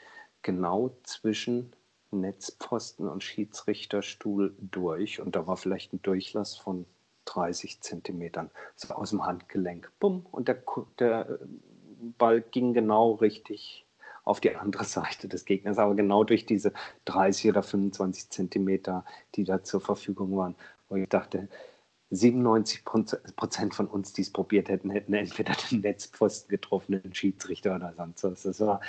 genau 0.42 0.96
zwischen 1.02 1.72
Netzpfosten 2.12 3.08
und 3.08 3.22
Schiedsrichterstuhl 3.22 4.54
durch 4.60 5.20
und 5.20 5.36
da 5.36 5.46
war 5.46 5.56
vielleicht 5.56 5.92
ein 5.92 6.02
Durchlass 6.02 6.56
von 6.56 6.86
30 7.26 7.80
Zentimetern, 7.80 8.50
so 8.76 8.92
aus 8.94 9.10
dem 9.10 9.24
Handgelenk. 9.24 9.90
Bumm, 10.00 10.26
und 10.30 10.48
der, 10.48 10.62
der 10.98 11.38
Ball 12.18 12.40
ging 12.40 12.74
genau 12.74 13.12
richtig 13.12 13.86
auf 14.24 14.40
die 14.40 14.54
andere 14.54 14.84
Seite 14.86 15.28
des 15.28 15.44
Gegners, 15.44 15.78
aber 15.78 15.94
genau 15.94 16.24
durch 16.24 16.46
diese 16.46 16.72
30 17.04 17.50
oder 17.50 17.62
25 17.62 18.30
Zentimeter, 18.30 19.04
die 19.34 19.44
da 19.44 19.62
zur 19.62 19.80
Verfügung 19.80 20.36
waren, 20.36 20.54
wo 20.88 20.96
ich 20.96 21.08
dachte, 21.08 21.48
97 22.12 22.84
Prozent 22.84 23.74
von 23.74 23.86
uns, 23.86 24.12
die 24.12 24.22
es 24.22 24.30
probiert 24.30 24.68
hätten, 24.68 24.90
hätten 24.90 25.14
entweder 25.14 25.54
den 25.70 25.80
Netzpfosten 25.80 26.48
getroffen, 26.48 27.00
den 27.00 27.14
Schiedsrichter 27.14 27.76
oder 27.76 27.94
sonst 27.96 28.24
was. 28.24 28.42
Das 28.42 28.60
war 28.60 28.80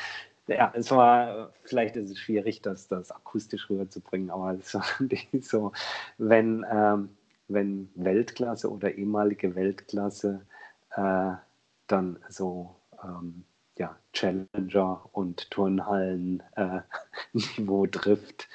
ja, 0.48 0.72
es 0.76 0.92
war, 0.92 1.54
vielleicht 1.64 1.96
ist 1.96 2.10
es 2.10 2.20
schwierig, 2.20 2.62
das, 2.62 2.88
das 2.88 3.12
akustisch 3.12 3.70
rüberzubringen, 3.70 4.30
aber 4.30 4.54
es 4.60 4.74
war 4.74 4.86
so, 5.42 5.72
wenn, 6.18 6.66
ähm, 6.72 7.10
wenn 7.48 7.90
Weltklasse 7.96 8.72
oder 8.72 8.94
ehemalige 8.94 9.56
Weltklasse 9.56 10.46
äh, 10.96 11.34
dann 11.88 12.20
so 12.30 12.76
ähm, 13.04 13.44
ja, 13.78 13.98
Challenger 14.14 15.10
und 15.12 15.50
Turnhallen 15.52 16.44
äh, 16.56 16.82
trifft, 17.92 18.48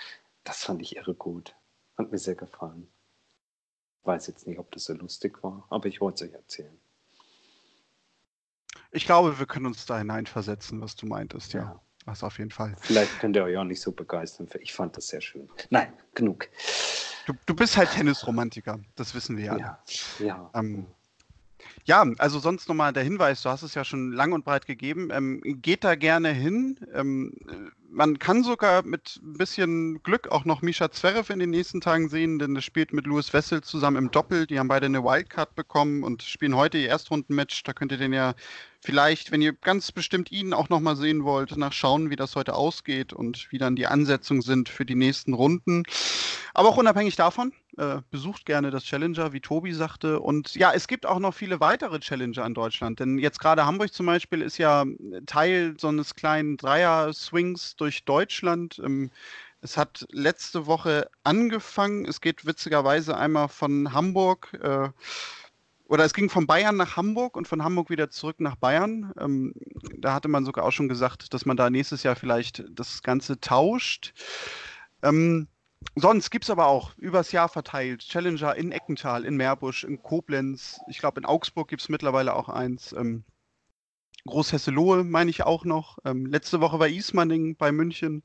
das 0.44 0.64
fand 0.64 0.82
ich 0.82 0.96
irre 0.96 1.14
gut. 1.14 1.54
Hat 1.98 2.12
mir 2.12 2.18
sehr 2.18 2.34
gefallen. 2.34 2.88
Weiß 4.04 4.26
jetzt 4.28 4.46
nicht, 4.46 4.58
ob 4.58 4.70
das 4.70 4.84
so 4.84 4.94
lustig 4.94 5.42
war, 5.42 5.66
aber 5.70 5.86
ich 5.86 6.00
wollte 6.00 6.24
es 6.24 6.30
euch 6.30 6.36
erzählen. 6.36 6.78
Ich 8.92 9.06
glaube, 9.06 9.38
wir 9.38 9.46
können 9.46 9.66
uns 9.66 9.86
da 9.86 9.98
hineinversetzen, 9.98 10.80
was 10.80 10.96
du 10.96 11.06
meintest, 11.06 11.52
ja. 11.52 11.60
ja. 11.60 11.80
Das 12.06 12.22
auf 12.22 12.38
jeden 12.38 12.52
Fall. 12.52 12.76
Vielleicht 12.82 13.18
könnt 13.18 13.34
ihr 13.34 13.42
euch 13.42 13.56
auch 13.56 13.64
nicht 13.64 13.80
so 13.80 13.90
begeistern. 13.90 14.48
Ich 14.60 14.72
fand 14.72 14.96
das 14.96 15.08
sehr 15.08 15.20
schön. 15.20 15.48
Nein, 15.70 15.92
genug. 16.14 16.48
Du, 17.26 17.32
du 17.46 17.54
bist 17.54 17.76
halt 17.76 17.90
Tennisromantiker, 17.90 18.78
das 18.94 19.12
wissen 19.12 19.36
wir 19.36 19.44
ja. 19.44 19.56
Ja, 19.58 19.78
ja. 20.20 20.50
Ähm, 20.54 20.86
ja, 21.86 22.04
also 22.18 22.40
sonst 22.40 22.68
nochmal 22.68 22.92
der 22.92 23.04
Hinweis, 23.04 23.42
du 23.42 23.48
hast 23.48 23.62
es 23.62 23.74
ja 23.74 23.84
schon 23.84 24.12
lang 24.12 24.32
und 24.32 24.44
breit 24.44 24.66
gegeben. 24.66 25.10
Ähm, 25.12 25.40
geht 25.44 25.84
da 25.84 25.94
gerne 25.94 26.30
hin. 26.30 26.78
Ähm, 26.92 27.32
man 27.88 28.18
kann 28.18 28.42
sogar 28.42 28.84
mit 28.84 29.20
ein 29.22 29.38
bisschen 29.38 30.02
Glück 30.02 30.28
auch 30.28 30.44
noch 30.44 30.62
Misha 30.62 30.90
Zverev 30.90 31.32
in 31.32 31.38
den 31.38 31.50
nächsten 31.50 31.80
Tagen 31.80 32.08
sehen, 32.08 32.40
denn 32.40 32.56
er 32.56 32.62
spielt 32.62 32.92
mit 32.92 33.06
Louis 33.06 33.32
Wessel 33.32 33.62
zusammen 33.62 33.96
im 33.96 34.10
Doppel. 34.10 34.48
Die 34.48 34.58
haben 34.58 34.66
beide 34.66 34.86
eine 34.86 35.04
Wildcard 35.04 35.54
bekommen 35.54 36.02
und 36.02 36.22
spielen 36.22 36.56
heute 36.56 36.76
ihr 36.76 36.88
Erstrundenmatch. 36.88 37.62
Da 37.62 37.72
könnt 37.72 37.92
ihr 37.92 37.98
den 37.98 38.12
ja 38.12 38.34
vielleicht, 38.80 39.30
wenn 39.30 39.40
ihr 39.40 39.52
ganz 39.52 39.92
bestimmt 39.92 40.32
ihn 40.32 40.52
auch 40.52 40.68
nochmal 40.68 40.96
sehen 40.96 41.22
wollt, 41.22 41.56
nachschauen, 41.56 42.10
wie 42.10 42.16
das 42.16 42.34
heute 42.34 42.54
ausgeht 42.54 43.12
und 43.12 43.46
wie 43.50 43.58
dann 43.58 43.76
die 43.76 43.86
Ansetzungen 43.86 44.42
sind 44.42 44.68
für 44.68 44.84
die 44.84 44.96
nächsten 44.96 45.34
Runden. 45.34 45.84
Aber 46.52 46.68
auch 46.68 46.76
unabhängig 46.76 47.16
davon, 47.16 47.52
äh, 47.76 48.00
besucht 48.10 48.46
gerne 48.46 48.70
das 48.70 48.84
Challenger, 48.84 49.32
wie 49.32 49.40
Tobi 49.40 49.72
sagte. 49.72 50.20
Und 50.20 50.54
ja, 50.54 50.72
es 50.72 50.88
gibt 50.88 51.06
auch 51.06 51.18
noch 51.18 51.34
viele 51.34 51.60
weitere 51.60 52.00
Challenger 52.00 52.46
in 52.46 52.54
Deutschland. 52.54 53.00
Denn 53.00 53.18
jetzt 53.18 53.38
gerade 53.38 53.66
Hamburg 53.66 53.92
zum 53.92 54.06
Beispiel 54.06 54.42
ist 54.42 54.58
ja 54.58 54.84
Teil 55.26 55.74
so 55.78 55.88
eines 55.88 56.14
kleinen 56.14 56.56
Dreier-Swings 56.56 57.76
durch 57.76 58.04
Deutschland. 58.04 58.80
Ähm, 58.84 59.10
es 59.60 59.76
hat 59.76 60.06
letzte 60.10 60.66
Woche 60.66 61.10
angefangen. 61.24 62.06
Es 62.06 62.20
geht 62.20 62.46
witzigerweise 62.46 63.16
einmal 63.16 63.48
von 63.48 63.92
Hamburg. 63.92 64.54
Äh, 64.62 64.88
oder 65.88 66.04
es 66.04 66.14
ging 66.14 66.30
von 66.30 66.46
Bayern 66.46 66.76
nach 66.76 66.96
Hamburg 66.96 67.36
und 67.36 67.46
von 67.46 67.62
Hamburg 67.62 67.90
wieder 67.90 68.10
zurück 68.10 68.40
nach 68.40 68.56
Bayern. 68.56 69.12
Ähm, 69.18 69.54
da 69.98 70.14
hatte 70.14 70.28
man 70.28 70.44
sogar 70.44 70.64
auch 70.64 70.72
schon 70.72 70.88
gesagt, 70.88 71.32
dass 71.32 71.46
man 71.46 71.56
da 71.56 71.70
nächstes 71.70 72.02
Jahr 72.02 72.16
vielleicht 72.16 72.64
das 72.70 73.02
Ganze 73.02 73.38
tauscht. 73.40 74.12
Ähm, 75.02 75.48
sonst 75.94 76.30
gibt 76.30 76.44
es 76.44 76.50
aber 76.50 76.66
auch 76.66 76.96
übers 76.96 77.32
Jahr 77.32 77.48
verteilt 77.48 78.00
Challenger 78.00 78.54
in 78.56 78.72
Eckental, 78.72 79.24
in 79.24 79.36
Meerbusch, 79.36 79.84
in 79.84 80.02
Koblenz. 80.02 80.80
Ich 80.88 80.98
glaube, 80.98 81.20
in 81.20 81.26
Augsburg 81.26 81.68
gibt 81.68 81.82
es 81.82 81.88
mittlerweile 81.88 82.34
auch 82.34 82.48
eins. 82.48 82.92
Ähm, 82.92 83.24
Großhesselohe 84.26 85.04
meine 85.04 85.30
ich 85.30 85.44
auch 85.44 85.64
noch. 85.64 85.98
Ähm, 86.04 86.26
letzte 86.26 86.60
Woche 86.60 86.78
war 86.78 86.88
Ismaning 86.88 87.56
bei 87.56 87.72
München. 87.72 88.22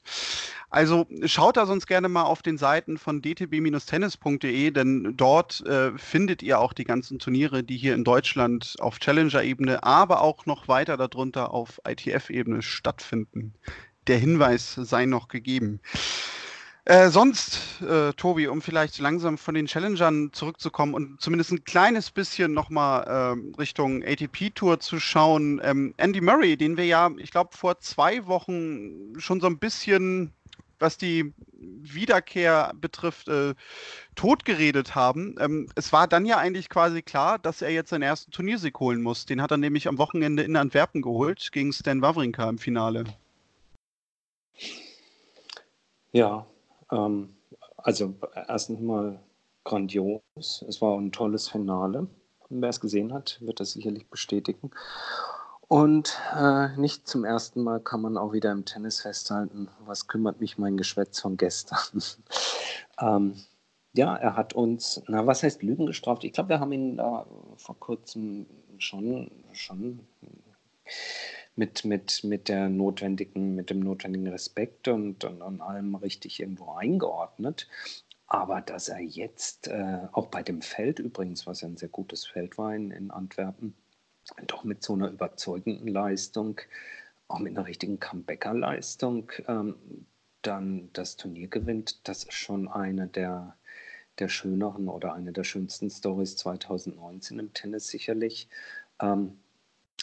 Also 0.69 1.05
schaut 1.25 1.57
da 1.57 1.65
sonst 1.65 1.85
gerne 1.85 2.09
mal 2.09 2.23
auf 2.23 2.41
den 2.41 2.57
Seiten 2.57 2.97
von 2.97 3.21
dtb-tennis.de, 3.21 4.71
denn 4.71 5.13
dort 5.15 5.65
äh, 5.65 5.97
findet 5.97 6.43
ihr 6.43 6.59
auch 6.59 6.73
die 6.73 6.85
ganzen 6.85 7.19
Turniere, 7.19 7.63
die 7.63 7.77
hier 7.77 7.93
in 7.93 8.03
Deutschland 8.03 8.75
auf 8.79 8.99
Challenger-Ebene, 8.99 9.83
aber 9.83 10.21
auch 10.21 10.45
noch 10.45 10.67
weiter 10.67 10.97
darunter 10.97 11.53
auf 11.53 11.81
ITF-Ebene 11.85 12.61
stattfinden. 12.61 13.53
Der 14.07 14.17
Hinweis 14.17 14.73
sei 14.73 15.05
noch 15.05 15.27
gegeben. 15.27 15.81
Äh, 16.85 17.09
sonst, 17.09 17.81
äh, 17.83 18.11
Tobi, 18.13 18.47
um 18.47 18.59
vielleicht 18.61 18.97
langsam 18.97 19.37
von 19.37 19.53
den 19.53 19.67
Challengern 19.67 20.33
zurückzukommen 20.33 20.95
und 20.95 21.21
zumindest 21.21 21.51
ein 21.51 21.63
kleines 21.63 22.09
bisschen 22.09 22.53
nochmal 22.53 23.03
äh, 23.03 23.59
Richtung 23.59 24.03
ATP-Tour 24.03 24.79
zu 24.79 24.99
schauen. 24.99 25.61
Ähm, 25.63 25.93
Andy 25.97 26.21
Murray, 26.21 26.57
den 26.57 26.77
wir 26.77 26.85
ja, 26.85 27.11
ich 27.17 27.29
glaube, 27.29 27.55
vor 27.55 27.79
zwei 27.79 28.25
Wochen 28.25 29.13
schon 29.19 29.39
so 29.39 29.45
ein 29.45 29.59
bisschen, 29.59 30.33
was 30.79 30.97
die 30.97 31.31
Wiederkehr 31.53 32.73
betrifft, 32.75 33.27
äh, 33.27 33.53
totgeredet 34.15 34.95
haben. 34.95 35.35
Ähm, 35.39 35.69
es 35.75 35.93
war 35.93 36.07
dann 36.07 36.25
ja 36.25 36.37
eigentlich 36.37 36.67
quasi 36.67 37.03
klar, 37.03 37.37
dass 37.37 37.61
er 37.61 37.69
jetzt 37.69 37.91
seinen 37.91 38.01
ersten 38.01 38.31
Turniersieg 38.31 38.79
holen 38.79 39.03
muss. 39.03 39.27
Den 39.27 39.43
hat 39.43 39.51
er 39.51 39.57
nämlich 39.57 39.87
am 39.87 39.99
Wochenende 39.99 40.41
in 40.41 40.55
Antwerpen 40.55 41.03
geholt, 41.03 41.51
gegen 41.51 41.73
Stan 41.73 42.01
Wawrinka 42.01 42.49
im 42.49 42.57
Finale. 42.57 43.03
Ja, 46.11 46.47
ähm, 46.91 47.35
also 47.77 48.13
erstens 48.47 48.79
mal 48.79 49.19
grandios. 49.63 50.21
Es 50.67 50.81
war 50.81 50.97
ein 50.97 51.11
tolles 51.11 51.47
Finale. 51.49 52.07
Wer 52.49 52.69
es 52.69 52.79
gesehen 52.79 53.13
hat, 53.13 53.39
wird 53.41 53.59
das 53.59 53.71
sicherlich 53.71 54.09
bestätigen. 54.09 54.71
Und 55.67 56.19
äh, 56.35 56.75
nicht 56.77 57.07
zum 57.07 57.23
ersten 57.23 57.63
Mal 57.63 57.79
kann 57.79 58.01
man 58.01 58.17
auch 58.17 58.33
wieder 58.33 58.51
im 58.51 58.65
Tennis 58.65 59.01
festhalten, 59.01 59.69
was 59.85 60.07
kümmert 60.07 60.41
mich 60.41 60.57
mein 60.57 60.75
Geschwätz 60.75 61.21
von 61.21 61.37
gestern. 61.37 62.03
ähm, 62.99 63.35
ja, 63.93 64.15
er 64.15 64.35
hat 64.35 64.53
uns, 64.53 65.01
na, 65.07 65.25
was 65.27 65.43
heißt 65.43 65.63
Lügen 65.63 65.85
gestraft? 65.85 66.25
Ich 66.25 66.33
glaube, 66.33 66.49
wir 66.49 66.59
haben 66.59 66.73
ihn 66.73 66.97
da 66.97 67.25
vor 67.55 67.79
kurzem 67.79 68.47
schon, 68.79 69.31
schon 69.53 70.05
mit, 71.61 71.85
mit, 71.85 72.23
mit, 72.23 72.49
der 72.49 72.69
notwendigen, 72.69 73.53
mit 73.53 73.69
dem 73.69 73.81
notwendigen 73.81 74.27
Respekt 74.29 74.87
und, 74.87 75.23
und, 75.23 75.43
und 75.43 75.61
allem 75.61 75.93
richtig 75.93 76.39
irgendwo 76.39 76.73
eingeordnet. 76.73 77.67
Aber 78.25 78.61
dass 78.61 78.89
er 78.89 78.99
jetzt, 78.99 79.67
äh, 79.67 79.99
auch 80.11 80.25
bei 80.27 80.41
dem 80.41 80.63
Feld 80.63 80.97
übrigens, 80.97 81.45
was 81.45 81.61
ja 81.61 81.67
ein 81.67 81.77
sehr 81.77 81.89
gutes 81.89 82.25
Feld 82.25 82.57
war 82.57 82.73
in, 82.73 82.89
in 82.89 83.11
Antwerpen, 83.11 83.75
doch 84.47 84.63
mit 84.63 84.81
so 84.81 84.93
einer 84.93 85.11
überzeugenden 85.11 85.87
Leistung, 85.87 86.59
auch 87.27 87.37
mit 87.37 87.55
einer 87.55 87.67
richtigen 87.67 87.99
Comebacker-Leistung, 87.99 89.31
ähm, 89.47 89.75
dann 90.41 90.89
das 90.93 91.15
Turnier 91.15 91.47
gewinnt, 91.47 92.07
das 92.07 92.23
ist 92.23 92.33
schon 92.33 92.67
eine 92.69 93.05
der, 93.07 93.55
der 94.17 94.29
schöneren 94.29 94.89
oder 94.89 95.13
eine 95.13 95.31
der 95.31 95.43
schönsten 95.43 95.91
Stories 95.91 96.37
2019 96.37 97.37
im 97.37 97.53
Tennis 97.53 97.87
sicherlich. 97.87 98.49
Ähm, 98.99 99.37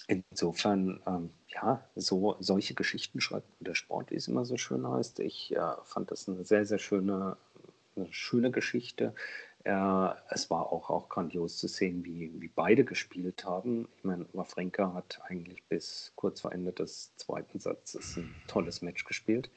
insofern, 0.08 1.00
ähm, 1.06 1.30
ja, 1.48 1.84
so 1.94 2.36
solche 2.40 2.74
Geschichten 2.74 3.20
schreibt 3.20 3.46
der 3.60 3.74
Sport, 3.74 4.10
wie 4.10 4.16
es 4.16 4.26
immer 4.26 4.44
so 4.44 4.56
schön 4.56 4.88
heißt. 4.88 5.20
Ich 5.20 5.54
äh, 5.54 5.60
fand 5.84 6.10
das 6.10 6.28
eine 6.28 6.44
sehr, 6.44 6.64
sehr 6.64 6.78
schöne, 6.78 7.36
eine 7.94 8.12
schöne 8.12 8.50
Geschichte. 8.50 9.14
Äh, 9.64 10.08
es 10.30 10.50
war 10.50 10.72
auch, 10.72 10.90
auch 10.90 11.08
grandios 11.08 11.58
zu 11.58 11.68
sehen, 11.68 12.04
wie, 12.04 12.32
wie 12.40 12.48
beide 12.48 12.84
gespielt 12.84 13.44
haben. 13.44 13.88
Ich 13.98 14.04
meine, 14.04 14.26
Wawrinka 14.32 14.94
hat 14.94 15.20
eigentlich 15.28 15.62
bis 15.68 16.12
kurz 16.16 16.40
vor 16.40 16.52
Ende 16.52 16.72
des 16.72 17.14
zweiten 17.16 17.60
Satzes 17.60 18.16
ein 18.16 18.34
tolles 18.46 18.82
Match 18.82 19.04
gespielt. 19.04 19.50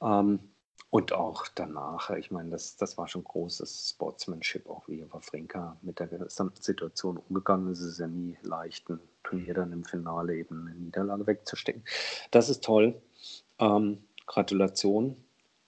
Ähm, 0.00 0.40
und 0.92 1.14
auch 1.14 1.48
danach, 1.54 2.10
ich 2.10 2.30
meine, 2.30 2.50
das, 2.50 2.76
das 2.76 2.98
war 2.98 3.08
schon 3.08 3.24
großes 3.24 3.94
Sportsmanship, 3.94 4.68
auch 4.68 4.86
wie 4.88 5.10
Wawrinka 5.10 5.78
mit 5.80 5.98
der 5.98 6.06
gesamten 6.06 6.60
Situation 6.60 7.16
umgegangen 7.16 7.72
ist. 7.72 7.80
Es 7.80 7.92
ist 7.92 8.00
ja 8.00 8.06
nie 8.06 8.36
leicht, 8.42 8.90
ein 8.90 9.00
Turnier 9.24 9.54
dann 9.54 9.72
im 9.72 9.84
Finale 9.84 10.36
eben 10.36 10.68
eine 10.68 10.76
Niederlage 10.76 11.26
wegzustecken. 11.26 11.82
Das 12.30 12.50
ist 12.50 12.62
toll. 12.62 13.00
Ähm, 13.58 14.04
Gratulation. 14.26 15.16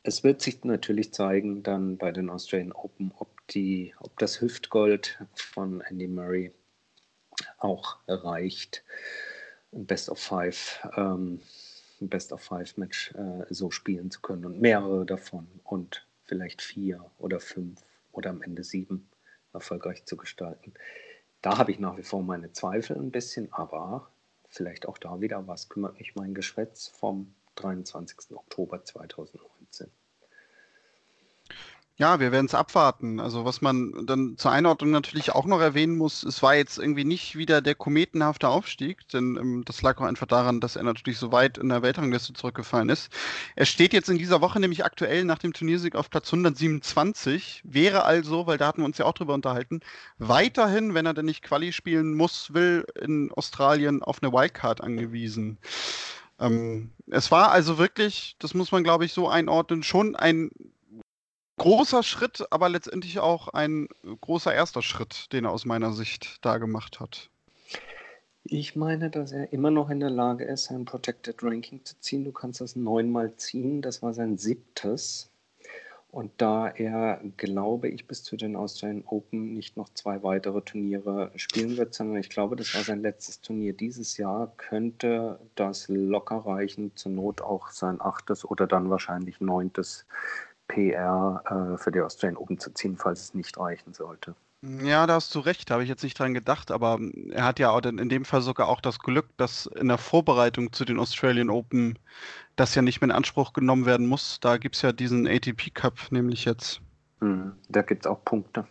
Es 0.02 0.24
wird 0.24 0.42
sich 0.42 0.62
natürlich 0.62 1.14
zeigen 1.14 1.62
dann 1.62 1.96
bei 1.96 2.12
den 2.12 2.28
Australian 2.28 2.72
Open, 2.72 3.10
ob, 3.16 3.30
die, 3.48 3.94
ob 4.00 4.18
das 4.18 4.42
Hüftgold 4.42 5.24
von 5.32 5.80
Andy 5.80 6.06
Murray 6.06 6.52
auch 7.56 7.96
erreicht. 8.06 8.84
Best 9.72 10.10
of 10.10 10.18
Five. 10.18 10.86
Ähm, 10.98 11.40
ein 12.04 12.08
Best-of-Five-Match 12.08 13.14
äh, 13.14 13.46
so 13.50 13.70
spielen 13.70 14.10
zu 14.10 14.20
können 14.20 14.44
und 14.44 14.60
mehrere 14.60 15.04
davon 15.04 15.46
und 15.64 16.06
vielleicht 16.24 16.62
vier 16.62 17.04
oder 17.18 17.40
fünf 17.40 17.80
oder 18.12 18.30
am 18.30 18.42
Ende 18.42 18.64
sieben 18.64 19.08
erfolgreich 19.52 20.04
zu 20.04 20.16
gestalten. 20.16 20.74
Da 21.42 21.58
habe 21.58 21.72
ich 21.72 21.78
nach 21.78 21.96
wie 21.96 22.02
vor 22.02 22.22
meine 22.22 22.52
Zweifel 22.52 22.96
ein 22.96 23.10
bisschen, 23.10 23.52
aber 23.52 24.10
vielleicht 24.48 24.86
auch 24.86 24.98
da 24.98 25.20
wieder, 25.20 25.46
was 25.46 25.68
kümmert 25.68 25.98
mich 25.98 26.14
mein 26.14 26.34
Geschwätz 26.34 26.88
vom 26.88 27.34
23. 27.56 28.36
Oktober 28.36 28.84
2019. 28.84 29.90
Ja, 31.96 32.18
wir 32.18 32.32
werden 32.32 32.46
es 32.46 32.54
abwarten. 32.56 33.20
Also 33.20 33.44
was 33.44 33.60
man 33.62 34.04
dann 34.04 34.36
zur 34.36 34.50
Einordnung 34.50 34.90
natürlich 34.90 35.30
auch 35.30 35.44
noch 35.46 35.60
erwähnen 35.60 35.96
muss, 35.96 36.24
es 36.24 36.42
war 36.42 36.56
jetzt 36.56 36.76
irgendwie 36.76 37.04
nicht 37.04 37.36
wieder 37.36 37.62
der 37.62 37.76
kometenhafte 37.76 38.48
Aufstieg, 38.48 39.06
denn 39.10 39.36
ähm, 39.36 39.62
das 39.64 39.80
lag 39.80 39.98
auch 39.98 40.04
einfach 40.04 40.26
daran, 40.26 40.60
dass 40.60 40.74
er 40.74 40.82
natürlich 40.82 41.18
so 41.18 41.30
weit 41.30 41.56
in 41.56 41.68
der 41.68 41.82
Weltrangliste 41.82 42.32
zurückgefallen 42.32 42.88
ist. 42.88 43.12
Er 43.54 43.64
steht 43.64 43.92
jetzt 43.92 44.08
in 44.08 44.18
dieser 44.18 44.40
Woche 44.40 44.58
nämlich 44.58 44.84
aktuell 44.84 45.24
nach 45.24 45.38
dem 45.38 45.52
Turniersieg 45.52 45.94
auf 45.94 46.10
Platz 46.10 46.32
127, 46.32 47.62
wäre 47.64 48.04
also, 48.04 48.48
weil 48.48 48.58
da 48.58 48.66
hatten 48.66 48.80
wir 48.80 48.86
uns 48.86 48.98
ja 48.98 49.04
auch 49.04 49.14
drüber 49.14 49.34
unterhalten, 49.34 49.78
weiterhin, 50.18 50.94
wenn 50.94 51.06
er 51.06 51.14
denn 51.14 51.26
nicht 51.26 51.42
Quali 51.42 51.72
spielen 51.72 52.14
muss, 52.14 52.52
will, 52.52 52.86
in 53.00 53.30
Australien 53.30 54.02
auf 54.02 54.20
eine 54.20 54.32
Wildcard 54.32 54.80
angewiesen. 54.80 55.58
Ähm, 56.40 56.90
es 57.10 57.30
war 57.30 57.52
also 57.52 57.78
wirklich, 57.78 58.36
das 58.40 58.54
muss 58.54 58.72
man 58.72 58.82
glaube 58.84 59.04
ich 59.04 59.12
so 59.12 59.28
einordnen, 59.28 59.82
schon 59.84 60.16
ein 60.16 60.50
großer 61.58 62.02
Schritt, 62.02 62.46
aber 62.50 62.68
letztendlich 62.68 63.18
auch 63.18 63.48
ein 63.48 63.88
großer 64.20 64.52
erster 64.52 64.82
Schritt, 64.82 65.32
den 65.32 65.44
er 65.44 65.52
aus 65.52 65.64
meiner 65.64 65.92
Sicht 65.92 66.38
da 66.42 66.58
gemacht 66.58 67.00
hat. 67.00 67.30
Ich 68.46 68.76
meine, 68.76 69.08
dass 69.08 69.32
er 69.32 69.52
immer 69.54 69.70
noch 69.70 69.88
in 69.88 70.00
der 70.00 70.10
Lage 70.10 70.44
ist, 70.44 70.70
ein 70.70 70.84
Protected 70.84 71.42
Ranking 71.42 71.82
zu 71.84 71.98
ziehen. 72.00 72.24
Du 72.24 72.32
kannst 72.32 72.60
das 72.60 72.76
neunmal 72.76 73.34
ziehen. 73.36 73.80
Das 73.80 74.02
war 74.02 74.12
sein 74.12 74.36
siebtes. 74.36 75.30
Und 76.10 76.30
da 76.36 76.68
er, 76.68 77.20
glaube 77.38 77.88
ich, 77.88 78.06
bis 78.06 78.22
zu 78.22 78.36
den 78.36 78.54
Australian 78.54 79.02
Open 79.06 79.52
nicht 79.54 79.76
noch 79.76 79.88
zwei 79.94 80.22
weitere 80.22 80.60
Turniere 80.60 81.32
spielen 81.34 81.76
wird, 81.76 81.92
sondern 81.92 82.18
ich 82.18 82.28
glaube, 82.28 82.54
das 82.54 82.72
war 82.76 82.82
sein 82.82 83.02
letztes 83.02 83.40
Turnier 83.40 83.72
dieses 83.72 84.16
Jahr, 84.16 84.52
könnte 84.56 85.40
das 85.56 85.88
locker 85.88 86.36
reichen, 86.46 86.94
zur 86.94 87.10
Not 87.10 87.40
auch 87.40 87.70
sein 87.70 88.00
achtes 88.00 88.44
oder 88.44 88.68
dann 88.68 88.90
wahrscheinlich 88.90 89.40
neuntes 89.40 90.06
PR 90.74 91.42
äh, 91.46 91.78
für 91.78 91.92
die 91.92 92.00
Australian 92.00 92.36
Open 92.36 92.58
zu 92.58 92.72
ziehen, 92.72 92.96
falls 92.96 93.22
es 93.22 93.34
nicht 93.34 93.56
reichen 93.58 93.94
sollte. 93.94 94.34
Ja, 94.62 95.06
da 95.06 95.14
hast 95.14 95.34
du 95.34 95.40
recht, 95.40 95.68
da 95.68 95.74
habe 95.74 95.82
ich 95.82 95.90
jetzt 95.90 96.02
nicht 96.02 96.18
dran 96.18 96.32
gedacht, 96.32 96.70
aber 96.70 96.98
er 97.30 97.44
hat 97.44 97.58
ja 97.58 97.70
auch 97.70 97.82
in 97.82 98.08
dem 98.08 98.24
Fall 98.24 98.40
sogar 98.40 98.68
auch 98.68 98.80
das 98.80 98.98
Glück, 98.98 99.28
dass 99.36 99.66
in 99.66 99.88
der 99.88 99.98
Vorbereitung 99.98 100.72
zu 100.72 100.86
den 100.86 100.98
Australian 100.98 101.50
Open 101.50 101.98
das 102.56 102.74
ja 102.74 102.80
nicht 102.80 103.00
mehr 103.00 103.10
in 103.10 103.16
Anspruch 103.16 103.52
genommen 103.52 103.84
werden 103.84 104.06
muss. 104.06 104.40
Da 104.40 104.56
gibt 104.56 104.76
es 104.76 104.82
ja 104.82 104.92
diesen 104.92 105.26
ATP 105.26 105.70
Cup 105.74 106.10
nämlich 106.10 106.46
jetzt. 106.46 106.80
Mhm, 107.20 107.52
da 107.68 107.82
gibt 107.82 108.06
es 108.06 108.10
auch 108.10 108.24
Punkte. 108.24 108.66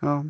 Ja, 0.00 0.24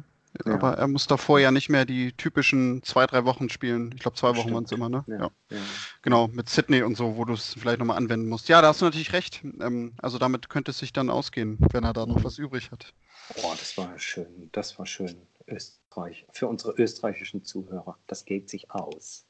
ja. 0.45 0.55
Aber 0.55 0.79
er 0.79 0.89
muss 0.89 1.07
davor 1.07 1.39
ja 1.39 1.51
nicht 1.51 1.69
mehr 1.69 1.85
die 1.85 2.13
typischen 2.13 2.83
zwei, 2.83 3.07
drei 3.07 3.25
Wochen 3.25 3.49
spielen. 3.49 3.93
Ich 3.95 4.01
glaube, 4.01 4.17
zwei 4.17 4.37
Wochen 4.37 4.53
waren 4.53 4.65
es 4.65 4.73
immer, 4.73 4.89
ne? 4.89 5.05
Ja, 5.07 5.31
ja. 5.51 5.59
Genau, 6.03 6.29
mit 6.29 6.49
Sydney 6.49 6.83
und 6.83 6.97
so, 6.97 7.17
wo 7.17 7.25
du 7.25 7.35
es 7.35 7.55
vielleicht 7.55 7.79
nochmal 7.79 7.97
anwenden 7.97 8.29
musst. 8.29 8.49
Ja, 8.49 8.61
da 8.61 8.69
hast 8.69 8.81
du 8.81 8.85
natürlich 8.85 9.13
recht. 9.13 9.43
Ähm, 9.61 9.95
also 9.99 10.19
damit 10.19 10.49
könnte 10.49 10.71
es 10.71 10.79
sich 10.79 10.93
dann 10.93 11.11
ausgehen, 11.11 11.59
wenn 11.73 11.85
er 11.85 11.93
da 11.93 12.07
noch 12.07 12.25
was 12.25 12.39
übrig 12.39 12.71
hat. 12.71 12.93
Boah, 13.41 13.55
das 13.59 13.77
war 13.77 13.99
schön. 13.99 14.51
Das 14.53 14.79
war 14.79 14.87
schön. 14.87 15.17
Österreich. 15.47 16.27
Für 16.33 16.49
unsere 16.49 16.73
österreichischen 16.73 17.45
Zuhörer. 17.45 17.97
Das 18.07 18.25
geht 18.25 18.51
sich 18.51 18.71
aus. 18.71 19.27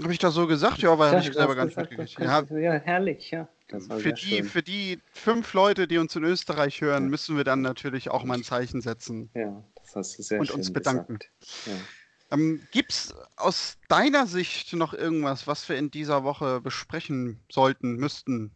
Habe 0.00 0.12
ich 0.12 0.18
das 0.18 0.34
so 0.34 0.46
gesagt? 0.46 0.78
Ja, 0.78 0.98
weil 0.98 1.10
habe 1.10 1.20
ich 1.20 1.32
selber 1.32 1.54
gar 1.54 1.66
nicht 1.66 1.76
mitgekriegt. 1.76 2.18
Ja, 2.18 2.44
herrlich, 2.48 3.30
ja. 3.30 3.48
Für 3.70 4.12
die, 4.12 4.42
für 4.42 4.62
die 4.62 4.98
fünf 5.12 5.54
Leute, 5.54 5.86
die 5.86 5.98
uns 5.98 6.16
in 6.16 6.24
Österreich 6.24 6.80
hören, 6.80 7.04
ja. 7.04 7.10
müssen 7.10 7.36
wir 7.36 7.44
dann 7.44 7.60
natürlich 7.60 8.10
auch 8.10 8.24
mal 8.24 8.34
ein 8.34 8.44
Zeichen 8.44 8.80
setzen. 8.80 9.30
Ja, 9.34 9.62
das 9.76 9.96
hast 9.96 10.18
du 10.18 10.22
sehr 10.22 10.40
Und 10.40 10.46
schön 10.46 10.56
uns 10.56 10.72
bedanken. 10.72 11.18
Ja. 11.66 11.72
Ähm, 12.32 12.66
Gibt 12.70 12.92
es 12.92 13.14
aus 13.36 13.78
deiner 13.88 14.26
Sicht 14.26 14.72
noch 14.72 14.94
irgendwas, 14.94 15.46
was 15.46 15.68
wir 15.68 15.76
in 15.76 15.90
dieser 15.90 16.24
Woche 16.24 16.60
besprechen 16.60 17.40
sollten, 17.50 17.96
müssten? 17.96 18.52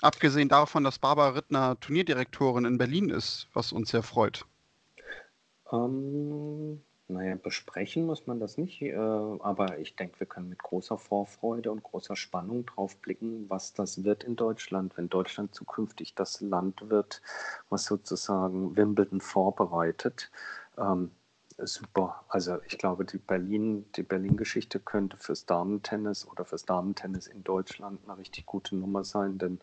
Abgesehen 0.00 0.48
davon, 0.48 0.84
dass 0.84 0.98
Barbara 0.98 1.30
Rittner 1.30 1.78
Turnierdirektorin 1.80 2.64
in 2.64 2.78
Berlin 2.78 3.08
ist, 3.08 3.48
was 3.52 3.72
uns 3.72 3.90
sehr 3.90 4.02
freut. 4.02 4.46
Ähm, 5.72 6.82
naja, 7.12 7.36
besprechen 7.36 8.06
muss 8.06 8.26
man 8.26 8.40
das 8.40 8.58
nicht, 8.58 8.82
äh, 8.82 8.96
aber 8.96 9.78
ich 9.78 9.96
denke, 9.96 10.20
wir 10.20 10.26
können 10.26 10.48
mit 10.48 10.62
großer 10.62 10.98
Vorfreude 10.98 11.70
und 11.70 11.82
großer 11.82 12.16
Spannung 12.16 12.66
drauf 12.66 12.96
blicken, 12.96 13.48
was 13.48 13.74
das 13.74 14.04
wird 14.04 14.24
in 14.24 14.36
Deutschland, 14.36 14.96
wenn 14.96 15.08
Deutschland 15.08 15.54
zukünftig 15.54 16.14
das 16.14 16.40
Land 16.40 16.88
wird, 16.90 17.22
was 17.68 17.84
sozusagen 17.84 18.76
Wimbledon 18.76 19.20
vorbereitet. 19.20 20.30
Ähm, 20.78 21.10
super. 21.58 22.24
Also 22.28 22.58
ich 22.66 22.78
glaube, 22.78 23.04
die 23.04 23.18
Berlin, 23.18 23.84
die 23.96 24.02
Berlin-Geschichte 24.02 24.80
könnte 24.80 25.16
fürs 25.16 25.46
Damentennis 25.46 26.26
oder 26.26 26.44
fürs 26.44 26.64
Damentennis 26.64 27.26
in 27.26 27.44
Deutschland 27.44 28.00
eine 28.04 28.18
richtig 28.18 28.46
gute 28.46 28.76
Nummer 28.76 29.04
sein, 29.04 29.38
denn 29.38 29.60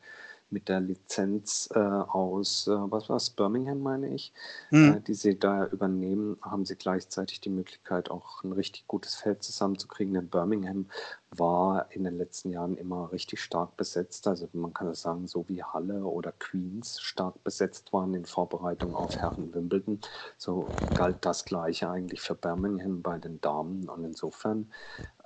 mit 0.51 0.69
der 0.69 0.79
Lizenz 0.79 1.69
äh, 1.73 1.79
aus, 1.79 2.67
äh, 2.67 2.71
was 2.71 3.09
war 3.09 3.17
es, 3.17 3.29
Birmingham, 3.29 3.81
meine 3.81 4.09
ich, 4.09 4.33
mhm. 4.71 4.95
äh, 4.95 5.01
die 5.01 5.13
sie 5.13 5.37
da 5.37 5.67
übernehmen, 5.67 6.37
haben 6.41 6.65
sie 6.65 6.75
gleichzeitig 6.75 7.41
die 7.41 7.49
Möglichkeit, 7.49 8.09
auch 8.09 8.43
ein 8.43 8.51
richtig 8.51 8.87
gutes 8.87 9.15
Feld 9.15 9.43
zusammenzukriegen. 9.43 10.13
Denn 10.13 10.29
Birmingham 10.29 10.87
war 11.31 11.91
in 11.91 12.03
den 12.03 12.17
letzten 12.17 12.49
Jahren 12.51 12.75
immer 12.77 13.11
richtig 13.11 13.41
stark 13.41 13.77
besetzt. 13.77 14.27
Also 14.27 14.49
man 14.53 14.73
kann 14.73 14.87
das 14.87 15.01
sagen, 15.01 15.27
so 15.27 15.47
wie 15.47 15.63
Halle 15.63 16.03
oder 16.03 16.31
Queens 16.31 16.99
stark 16.99 17.43
besetzt 17.43 17.93
waren 17.93 18.13
in 18.15 18.25
Vorbereitung 18.25 18.95
auf 18.95 19.15
Herren 19.15 19.53
Wimbledon. 19.53 19.99
So 20.37 20.67
galt 20.95 21.17
das 21.21 21.45
Gleiche 21.45 21.89
eigentlich 21.89 22.21
für 22.21 22.35
Birmingham 22.35 23.01
bei 23.01 23.19
den 23.19 23.39
Damen. 23.41 23.87
Und 23.87 24.03
insofern 24.03 24.71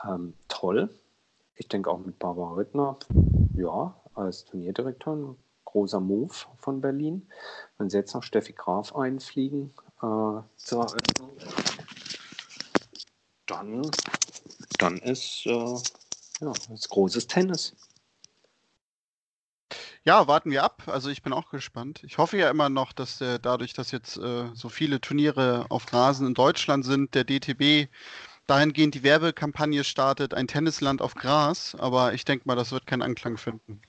ähm, 0.05 0.33
toll. 0.47 0.89
Ich 1.55 1.67
denke 1.67 1.89
auch 1.89 1.99
mit 1.99 2.19
Barbara 2.19 2.55
Rittner, 2.55 2.97
ja, 3.55 3.95
als 4.15 4.45
Turnierdirektor. 4.45 5.15
Ein 5.15 5.35
großer 5.65 5.99
Move 5.99 6.33
von 6.57 6.81
Berlin. 6.81 7.27
Wenn 7.77 7.89
sie 7.89 7.97
jetzt 7.97 8.13
noch 8.13 8.23
Steffi 8.23 8.53
Graf 8.53 8.95
einfliegen 8.95 9.73
äh, 10.01 10.41
zur 10.55 10.83
Eröffnung, 10.83 11.37
dann, 13.47 13.91
dann 14.77 14.97
ist, 14.99 15.45
äh, 15.45 15.77
ja, 16.41 16.53
ist 16.73 16.89
großes 16.89 17.27
Tennis. 17.27 17.75
Ja, 20.05 20.27
warten 20.27 20.51
wir 20.51 20.63
ab. 20.63 20.83
Also 20.87 21.09
ich 21.09 21.23
bin 21.23 21.31
auch 21.31 21.49
gespannt. 21.49 22.01
Ich 22.03 22.17
hoffe 22.17 22.37
ja 22.37 22.49
immer 22.49 22.69
noch, 22.69 22.91
dass 22.91 23.19
der, 23.19 23.39
dadurch, 23.39 23.73
dass 23.73 23.91
jetzt 23.91 24.17
äh, 24.17 24.49
so 24.53 24.67
viele 24.67 24.99
Turniere 24.99 25.65
auf 25.69 25.91
Rasen 25.93 26.27
in 26.27 26.33
Deutschland 26.33 26.83
sind, 26.85 27.15
der 27.15 27.23
DTB 27.23 27.89
dahingehend 28.45 28.95
die 28.95 29.03
Werbekampagne 29.03 29.85
startet, 29.85 30.33
ein 30.33 30.47
Tennisland 30.47 31.01
auf 31.01 31.15
Gras. 31.15 31.75
Aber 31.79 32.13
ich 32.13 32.25
denke 32.25 32.47
mal, 32.47 32.55
das 32.55 32.73
wird 32.73 32.85
keinen 32.85 33.01
Anklang 33.01 33.37
finden. 33.37 33.81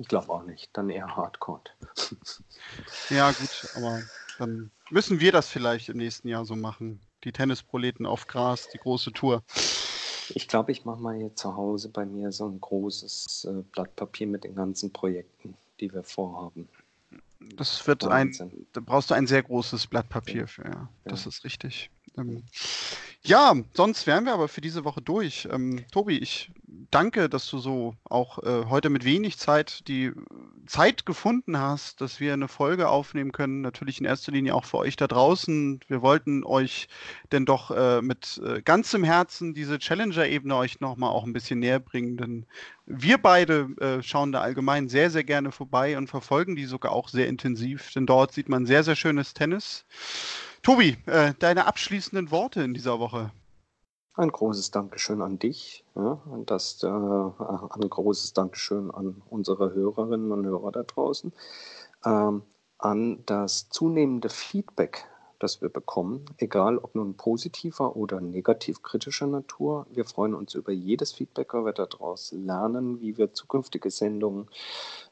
Ich 0.00 0.08
glaube 0.08 0.30
auch 0.30 0.44
nicht. 0.44 0.70
Dann 0.72 0.88
eher 0.88 1.14
Hardcore. 1.14 1.60
ja, 3.10 3.30
gut, 3.32 3.68
aber 3.76 4.00
dann 4.38 4.70
müssen 4.88 5.20
wir 5.20 5.30
das 5.30 5.48
vielleicht 5.48 5.90
im 5.90 5.98
nächsten 5.98 6.26
Jahr 6.26 6.46
so 6.46 6.56
machen. 6.56 7.00
Die 7.22 7.32
Tennisproleten 7.32 8.06
auf 8.06 8.26
Gras, 8.26 8.68
die 8.72 8.78
große 8.78 9.12
Tour. 9.12 9.42
Ich 10.30 10.48
glaube, 10.48 10.72
ich 10.72 10.86
mache 10.86 11.00
mal 11.02 11.16
hier 11.16 11.36
zu 11.36 11.54
Hause 11.54 11.90
bei 11.90 12.06
mir 12.06 12.32
so 12.32 12.48
ein 12.48 12.58
großes 12.58 13.46
äh, 13.50 13.62
Blatt 13.72 13.94
Papier 13.94 14.26
mit 14.26 14.44
den 14.44 14.54
ganzen 14.54 14.90
Projekten, 14.90 15.54
die 15.80 15.92
wir 15.92 16.02
vorhaben. 16.02 16.66
Das 17.56 17.86
wird 17.86 18.04
Wahnsinn. 18.04 18.48
ein, 18.48 18.66
da 18.72 18.80
brauchst 18.80 19.10
du 19.10 19.14
ein 19.14 19.26
sehr 19.26 19.42
großes 19.42 19.86
Blatt 19.86 20.08
Papier 20.08 20.46
für, 20.46 20.64
ja. 20.64 20.88
Das 21.04 21.24
ja. 21.24 21.28
ist 21.28 21.44
richtig. 21.44 21.90
Ähm, 22.16 22.44
ja, 23.22 23.54
sonst 23.74 24.06
wären 24.06 24.24
wir 24.24 24.32
aber 24.32 24.48
für 24.48 24.62
diese 24.62 24.84
Woche 24.84 25.02
durch. 25.02 25.46
Ähm, 25.50 25.84
Tobi, 25.92 26.18
ich 26.18 26.50
danke, 26.90 27.28
dass 27.28 27.48
du 27.50 27.58
so 27.58 27.94
auch 28.04 28.42
äh, 28.42 28.64
heute 28.68 28.88
mit 28.88 29.04
wenig 29.04 29.38
Zeit 29.38 29.86
die 29.88 30.12
Zeit 30.66 31.04
gefunden 31.04 31.58
hast, 31.58 32.00
dass 32.00 32.18
wir 32.20 32.32
eine 32.32 32.48
Folge 32.48 32.88
aufnehmen 32.88 33.32
können. 33.32 33.60
Natürlich 33.60 34.00
in 34.00 34.06
erster 34.06 34.32
Linie 34.32 34.54
auch 34.54 34.64
für 34.64 34.78
euch 34.78 34.96
da 34.96 35.06
draußen. 35.06 35.80
Wir 35.86 36.00
wollten 36.00 36.44
euch 36.44 36.88
denn 37.30 37.44
doch 37.44 37.70
äh, 37.70 38.00
mit 38.00 38.40
äh, 38.44 38.62
ganzem 38.62 39.04
Herzen 39.04 39.52
diese 39.52 39.78
Challenger-Ebene 39.78 40.56
euch 40.56 40.80
nochmal 40.80 41.10
auch 41.10 41.24
ein 41.24 41.34
bisschen 41.34 41.58
näher 41.58 41.80
bringen, 41.80 42.16
denn 42.16 42.46
wir 42.86 43.18
beide 43.18 43.68
äh, 43.80 44.02
schauen 44.02 44.32
da 44.32 44.40
allgemein 44.40 44.88
sehr, 44.88 45.10
sehr 45.10 45.24
gerne 45.24 45.52
vorbei 45.52 45.98
und 45.98 46.08
verfolgen 46.08 46.56
die 46.56 46.64
sogar 46.64 46.92
auch 46.92 47.08
sehr 47.08 47.28
intensiv, 47.28 47.92
denn 47.92 48.06
dort 48.06 48.32
sieht 48.32 48.48
man 48.48 48.66
sehr, 48.66 48.82
sehr 48.82 48.96
schönes 48.96 49.34
Tennis. 49.34 49.84
Tobi, 50.62 50.98
äh, 51.06 51.32
deine 51.38 51.66
abschließenden 51.66 52.30
Worte 52.30 52.62
in 52.62 52.74
dieser 52.74 53.00
Woche. 53.00 53.30
Ein 54.14 54.30
großes 54.30 54.70
Dankeschön 54.70 55.22
an 55.22 55.38
dich 55.38 55.84
ja, 55.94 56.20
und 56.30 56.50
das, 56.50 56.82
äh, 56.82 56.86
ein 56.86 57.88
großes 57.88 58.34
Dankeschön 58.34 58.90
an 58.90 59.22
unsere 59.30 59.72
Hörerinnen 59.72 60.30
und 60.32 60.44
Hörer 60.44 60.72
da 60.72 60.82
draußen, 60.82 61.32
ähm, 62.04 62.42
an 62.76 63.22
das 63.24 63.70
zunehmende 63.70 64.28
Feedback, 64.28 65.06
das 65.38 65.62
wir 65.62 65.70
bekommen, 65.70 66.26
egal 66.36 66.76
ob 66.76 66.94
nun 66.94 67.14
positiver 67.16 67.96
oder 67.96 68.20
negativ 68.20 68.82
kritischer 68.82 69.26
Natur. 69.26 69.86
Wir 69.90 70.04
freuen 70.04 70.34
uns 70.34 70.54
über 70.54 70.72
jedes 70.72 71.12
Feedback, 71.12 71.54
weil 71.54 71.64
wir 71.64 71.72
daraus 71.72 72.32
lernen, 72.32 73.00
wie 73.00 73.16
wir 73.16 73.32
zukünftige 73.32 73.90
Sendungen 73.90 74.50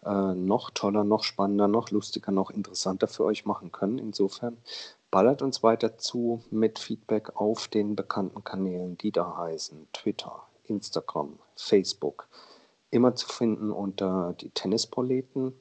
äh, 0.04 0.34
noch 0.34 0.70
toller, 0.70 1.04
noch 1.04 1.24
spannender, 1.24 1.68
noch 1.68 1.90
lustiger, 1.90 2.32
noch 2.32 2.50
interessanter 2.50 3.08
für 3.08 3.24
euch 3.24 3.46
machen 3.46 3.72
können. 3.72 3.98
Insofern 3.98 4.58
Ballert 5.10 5.40
uns 5.40 5.62
weiter 5.62 5.96
zu 5.96 6.42
mit 6.50 6.78
Feedback 6.78 7.34
auf 7.36 7.68
den 7.68 7.96
bekannten 7.96 8.44
Kanälen, 8.44 8.98
die 8.98 9.10
da 9.10 9.36
heißen 9.38 9.88
Twitter, 9.92 10.42
Instagram, 10.64 11.38
Facebook. 11.56 12.28
Immer 12.90 13.14
zu 13.14 13.26
finden 13.26 13.70
unter 13.70 14.34
die 14.34 14.50
Tennisproleten, 14.50 15.54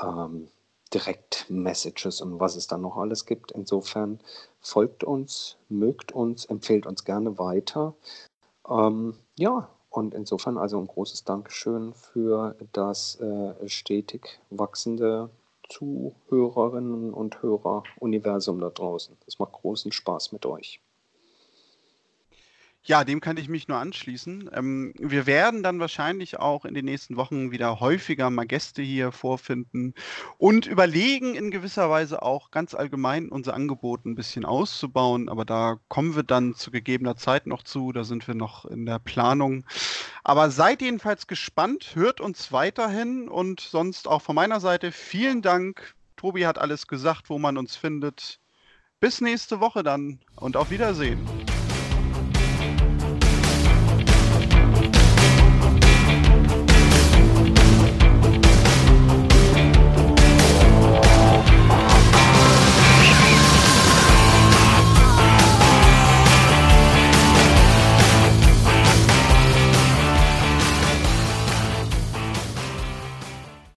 ähm, 0.00 0.48
Direkt-Messages 0.94 2.20
und 2.20 2.38
was 2.38 2.54
es 2.54 2.68
dann 2.68 2.82
noch 2.82 2.96
alles 2.96 3.26
gibt. 3.26 3.50
Insofern 3.50 4.20
folgt 4.60 5.02
uns, 5.02 5.56
mögt 5.68 6.12
uns, 6.12 6.44
empfehlt 6.44 6.86
uns 6.86 7.04
gerne 7.04 7.38
weiter. 7.38 7.94
Ähm, 8.68 9.16
ja, 9.36 9.68
und 9.90 10.14
insofern 10.14 10.58
also 10.58 10.78
ein 10.78 10.86
großes 10.86 11.24
Dankeschön 11.24 11.92
für 11.94 12.54
das 12.72 13.18
äh, 13.20 13.68
stetig 13.68 14.38
wachsende 14.50 15.30
Zuhörerinnen 15.68 17.12
und 17.12 17.42
Hörer-Universum 17.42 18.60
da 18.60 18.70
draußen. 18.70 19.16
Es 19.26 19.38
macht 19.38 19.52
großen 19.52 19.92
Spaß 19.92 20.32
mit 20.32 20.46
euch. 20.46 20.80
Ja, 22.86 23.02
dem 23.02 23.20
kann 23.20 23.36
ich 23.36 23.48
mich 23.48 23.66
nur 23.66 23.78
anschließen. 23.78 24.48
Ähm, 24.54 24.94
wir 24.96 25.26
werden 25.26 25.64
dann 25.64 25.80
wahrscheinlich 25.80 26.38
auch 26.38 26.64
in 26.64 26.72
den 26.72 26.84
nächsten 26.84 27.16
Wochen 27.16 27.50
wieder 27.50 27.80
häufiger 27.80 28.30
mal 28.30 28.46
Gäste 28.46 28.80
hier 28.80 29.10
vorfinden 29.10 29.92
und 30.38 30.66
überlegen, 30.66 31.34
in 31.34 31.50
gewisser 31.50 31.90
Weise 31.90 32.22
auch 32.22 32.52
ganz 32.52 32.74
allgemein 32.74 33.28
unser 33.28 33.54
Angebot 33.54 34.06
ein 34.06 34.14
bisschen 34.14 34.44
auszubauen. 34.44 35.28
Aber 35.28 35.44
da 35.44 35.80
kommen 35.88 36.14
wir 36.14 36.22
dann 36.22 36.54
zu 36.54 36.70
gegebener 36.70 37.16
Zeit 37.16 37.48
noch 37.48 37.64
zu. 37.64 37.90
Da 37.90 38.04
sind 38.04 38.28
wir 38.28 38.36
noch 38.36 38.64
in 38.66 38.86
der 38.86 39.00
Planung. 39.00 39.64
Aber 40.22 40.52
seid 40.52 40.80
jedenfalls 40.80 41.26
gespannt, 41.26 41.96
hört 41.96 42.20
uns 42.20 42.52
weiterhin 42.52 43.28
und 43.28 43.58
sonst 43.58 44.06
auch 44.06 44.22
von 44.22 44.36
meiner 44.36 44.60
Seite 44.60 44.92
vielen 44.92 45.42
Dank. 45.42 45.96
Tobi 46.14 46.46
hat 46.46 46.58
alles 46.58 46.86
gesagt, 46.86 47.30
wo 47.30 47.40
man 47.40 47.58
uns 47.58 47.74
findet. 47.74 48.38
Bis 49.00 49.20
nächste 49.20 49.58
Woche 49.58 49.82
dann 49.82 50.20
und 50.36 50.56
auf 50.56 50.70
Wiedersehen. 50.70 51.18